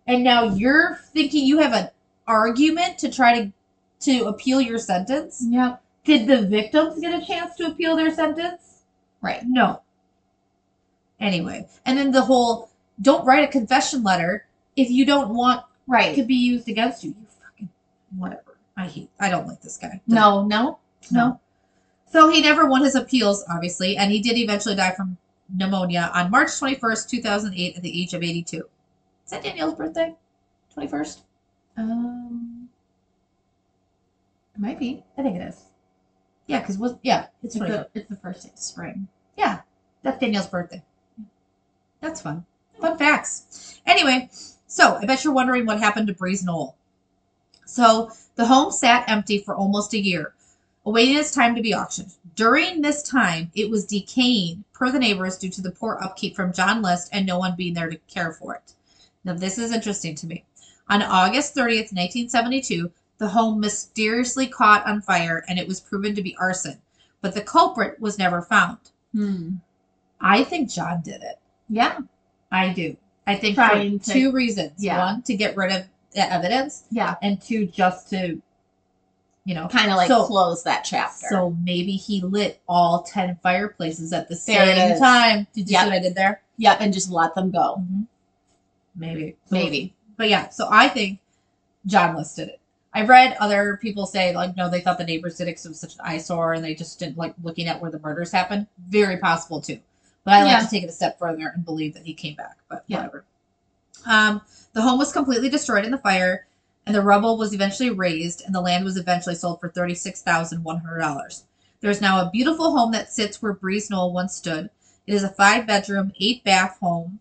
[0.07, 1.89] and now you're thinking you have an
[2.27, 3.51] argument to try to
[4.01, 5.41] to appeal your sentence.
[5.47, 5.81] Yep.
[6.04, 8.84] Did the victims get a chance to appeal their sentence?
[9.22, 9.41] Right.
[9.45, 9.82] No.
[11.20, 12.70] Anyway, and then the whole
[13.01, 14.45] don't write a confession letter
[14.76, 16.16] if you don't want it Right.
[16.16, 17.12] to be used against you.
[17.12, 17.70] You fucking
[18.18, 18.58] whatever.
[18.76, 19.10] I hate.
[19.20, 20.01] I don't like this guy.
[20.08, 20.80] No, no,
[21.12, 21.39] no.
[22.12, 25.18] So he never won his appeals, obviously, and he did eventually die from
[25.56, 28.58] pneumonia on March 21st, 2008, at the age of 82.
[29.26, 30.16] Is that Danielle's birthday?
[30.76, 31.22] 21st?
[31.78, 32.70] Um,
[34.56, 35.04] it might be.
[35.18, 35.62] I think it is.
[36.47, 37.67] Yeah, because was yeah, it's It's 21st.
[37.67, 39.07] the, it's the first day of spring.
[39.37, 39.61] Yeah,
[40.01, 40.83] that's Danielle's birthday.
[42.01, 42.45] That's fun.
[42.81, 43.79] Fun facts.
[43.85, 44.29] Anyway,
[44.67, 46.75] so I bet you're wondering what happened to Breeze Knoll.
[47.65, 50.33] So the home sat empty for almost a year,
[50.85, 52.13] awaiting its time to be auctioned.
[52.35, 56.51] During this time, it was decaying per the neighbors due to the poor upkeep from
[56.51, 58.73] John List and no one being there to care for it.
[59.23, 60.43] Now, this is interesting to me.
[60.89, 62.91] On August 30th, 1972,
[63.24, 66.78] the home mysteriously caught on fire and it was proven to be arson,
[67.21, 68.78] but the culprit was never found.
[69.13, 69.51] Hmm.
[70.19, 71.39] I think John did it.
[71.69, 71.99] Yeah.
[72.51, 72.97] I do.
[73.26, 74.74] I think Trying for to- two reasons.
[74.78, 74.97] yeah.
[75.05, 77.15] One, to get rid of the evidence, Yeah.
[77.21, 78.41] and two, just to,
[79.45, 81.28] you know, Kind of like So- close that chapter.
[81.30, 85.47] so maybe he lit all 10 fireplaces at the same time.
[85.53, 85.82] Did you Yep.
[85.82, 86.41] see what I did there?
[86.57, 87.82] yep, and just let them go.
[88.97, 89.38] Maybe.
[89.45, 89.95] So- Maybe.
[90.17, 91.19] But yeah, so I think
[91.86, 92.59] John List did it.
[92.93, 95.69] I've read other people say, like, no, they thought the neighbors did it because it
[95.69, 98.67] was such an eyesore and they just didn't like looking at where the murders happened.
[98.87, 99.79] Very possible too.
[100.23, 102.57] But I like to take it a step further and believe that he came back.
[102.69, 102.97] But Yeah.
[102.97, 103.25] whatever.
[104.05, 104.41] Um,
[104.73, 106.45] the home was completely destroyed in the fire,
[106.85, 110.63] and the rubble was eventually razed, and the land was eventually sold for thirty-six thousand
[110.63, 111.45] one hundred dollars.
[111.81, 114.69] There is now a beautiful home that sits where Breeze Knoll once stood.
[115.07, 117.19] It is a five-bedroom, eight-bath home,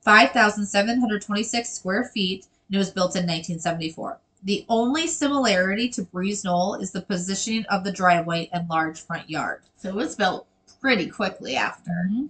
[0.00, 4.18] five thousand seven hundred twenty-six square feet, and it was built in nineteen seventy-four.
[4.44, 9.30] The only similarity to Breeze Knoll is the positioning of the driveway and large front
[9.30, 9.62] yard.
[9.76, 10.46] So it was built
[10.82, 12.10] pretty quickly after.
[12.10, 12.26] Mm-hmm.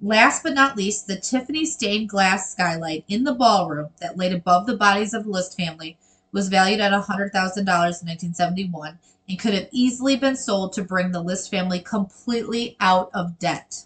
[0.00, 4.66] Last but not least, the Tiffany stained glass skylight in the ballroom that laid above
[4.66, 5.98] the bodies of the List family
[6.32, 11.22] was valued at $100,000 in 1971 and could have easily been sold to bring the
[11.22, 13.84] List family completely out of debt.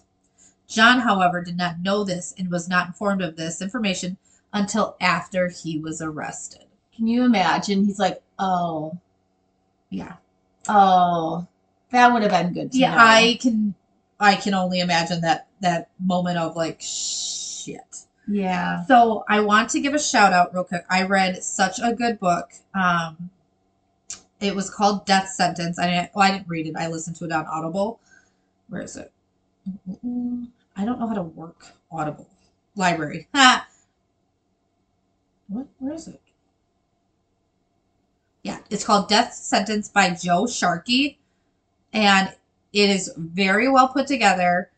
[0.68, 4.18] John, however, did not know this and was not informed of this information
[4.52, 6.66] until after he was arrested.
[7.00, 7.86] Can you imagine?
[7.86, 8.98] He's like, oh,
[9.88, 10.16] Yeah.
[10.68, 11.46] oh,
[11.92, 12.96] that would have been good to Yeah, know.
[12.98, 13.74] I can
[14.20, 18.04] I can only imagine that that moment of like shit.
[18.28, 18.84] yeah.
[18.84, 20.84] So I want to give a shout out real quick.
[20.90, 22.50] I read such a good book.
[22.74, 23.30] Um,
[24.38, 25.78] it was called Death Sentence.
[25.78, 26.74] I didn't, well, I didn't read it.
[26.76, 27.98] I listened to it on Audible.
[28.68, 29.10] Where is it?
[30.76, 32.28] I don't know how to work Audible
[32.76, 33.26] library.
[33.34, 33.66] Ha!
[35.48, 35.66] What?
[35.78, 36.20] Where is it?
[38.42, 41.18] Yeah, it's called Death Sentence by Joe Sharkey,
[41.92, 42.32] and
[42.72, 44.70] it is very well put together.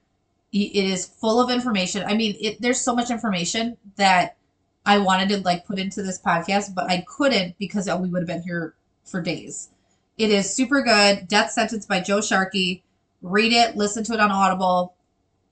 [0.53, 2.05] It is full of information.
[2.05, 4.37] I mean, it, there's so much information that
[4.85, 8.23] I wanted to like put into this podcast, but I couldn't because oh, we would
[8.23, 9.71] have been here for days.
[10.19, 11.29] It is super good.
[11.29, 12.83] Death Sentence by Joe Sharkey.
[13.23, 14.95] Read it, listen to it on Audible.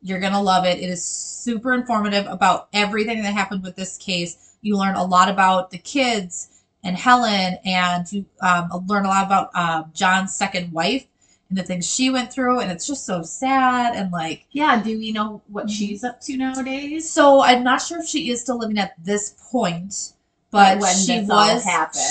[0.03, 0.79] You're going to love it.
[0.79, 4.57] It is super informative about everything that happened with this case.
[4.61, 6.50] You learn a lot about the kids
[6.83, 11.07] and Helen, and you um, learn a lot about um, John's second wife
[11.49, 12.61] and the things she went through.
[12.61, 14.81] And it's just so sad and like, Yeah.
[14.83, 15.71] Do we know what Mhm.
[15.71, 17.11] she's up to nowadays?
[17.11, 20.13] so I'm not sure if she is still living at this point,
[20.51, 21.65] but When she was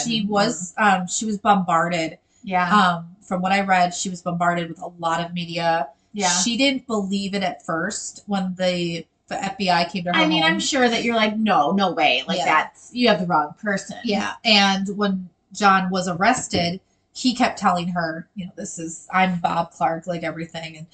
[0.05, 2.17] she was um she was bombarded.
[2.43, 2.69] Yeah.
[2.69, 5.89] Um from what I read, she was bombarded with a lot of media.
[6.13, 6.29] yeah.
[6.29, 10.41] She didn't believe it at first when the, the FBI came to her I mean,
[10.43, 10.53] home.
[10.53, 12.23] I'm sure that you're like, no, no way.
[12.27, 12.45] Like Yeah.
[12.45, 13.97] that's you have the wrong person.
[14.03, 16.81] Yeah, and when John was arrested,
[17.13, 20.77] he kept telling her, you know, this is I'm Bob Clark, like everything.
[20.77, 20.87] And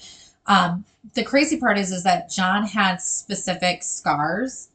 [0.46, 0.84] um,
[1.14, 4.68] the crazy part is, is that John had specific scars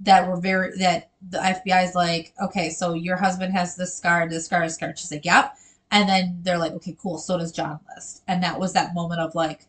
[0.00, 4.28] that were very that the FBI is like, okay, so your husband has this scar,
[4.28, 4.94] this scar, this scar.
[4.96, 5.56] She's like, yep.
[5.90, 7.18] And then they're like, okay, cool.
[7.18, 8.22] So does John List.
[8.28, 9.66] And that was that moment of like,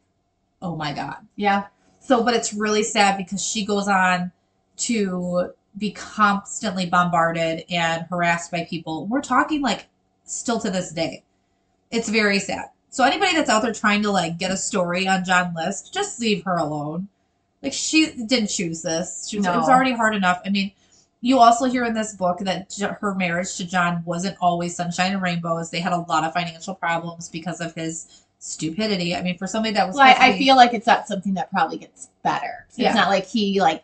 [0.61, 1.25] oh my god.
[1.35, 1.67] Yeah.
[1.99, 4.31] So, but it's really sad because she goes on
[4.77, 9.05] to be constantly bombarded and harassed by people.
[9.07, 9.87] We're talking like
[10.25, 11.23] still to this day.
[11.91, 12.69] It's very sad.
[12.89, 16.19] So anybody that's out there trying to like get a story on John List, just
[16.19, 17.07] leave her alone.
[17.61, 19.27] Like she didn't choose this.
[19.29, 20.41] She was, It was already hard enough.
[20.45, 20.71] I mean,
[21.21, 25.21] you also hear in this book that her marriage to John wasn't always sunshine and
[25.21, 25.69] rainbows.
[25.69, 29.15] They had a lot of financial problems because of his stupidity.
[29.15, 31.51] I mean, for somebody that was Well, I, I feel like it's not something that
[31.51, 32.65] probably gets better.
[32.75, 33.83] It's not like he like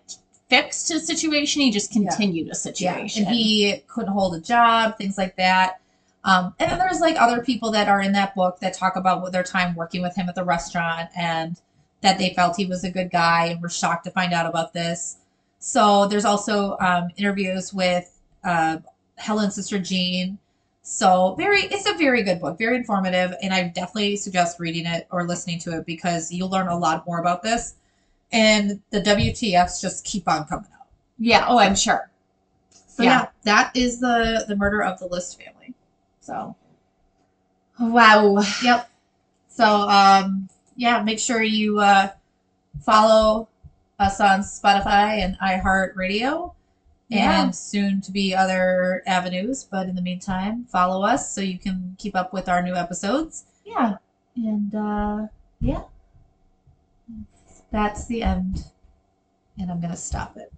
[0.49, 3.25] fixed his situation; he just continued a Yeah, situation.
[3.25, 5.81] and he couldn't hold a job, things like that.
[6.23, 9.21] Um, and then there's like other people that are in that book that talk about
[9.21, 11.59] what their time working with him at the restaurant and
[12.01, 14.73] that they felt he was a good guy and were shocked to find out about
[14.73, 15.17] this.
[15.59, 18.11] So there's also um, interviews with
[18.43, 18.77] uh,
[19.17, 20.39] Helen's sister Jean.
[20.87, 25.07] So very, it's a very good book, very informative, and I definitely suggest reading it
[25.09, 27.73] or listening to it because you'll learn a lot more about this.
[28.31, 30.87] And the WTFs just keep on coming out.
[31.17, 31.45] yeah.
[31.47, 32.11] Oh, I'm sure.
[32.69, 33.09] So Yeah.
[33.21, 33.27] yeah.
[33.45, 35.73] that is the the murder of the List family.
[36.21, 36.55] So
[37.79, 38.43] Wow.
[38.63, 38.89] yep.
[39.47, 42.09] So um yeah, make sure you uh
[42.81, 43.47] follow
[43.99, 46.53] us on Spotify and iHeartRadio
[47.11, 49.63] And soon to be other avenues.
[49.63, 53.45] But in the meantime, follow us so you can keep up with our new episodes.
[53.63, 53.97] Yeah.
[54.35, 55.27] And uh
[55.59, 55.83] yeah.
[57.71, 58.65] That's the end.
[59.59, 60.51] And I'm gonna stop it.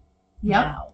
[0.44, 0.66] Yep.
[0.66, 0.88] now.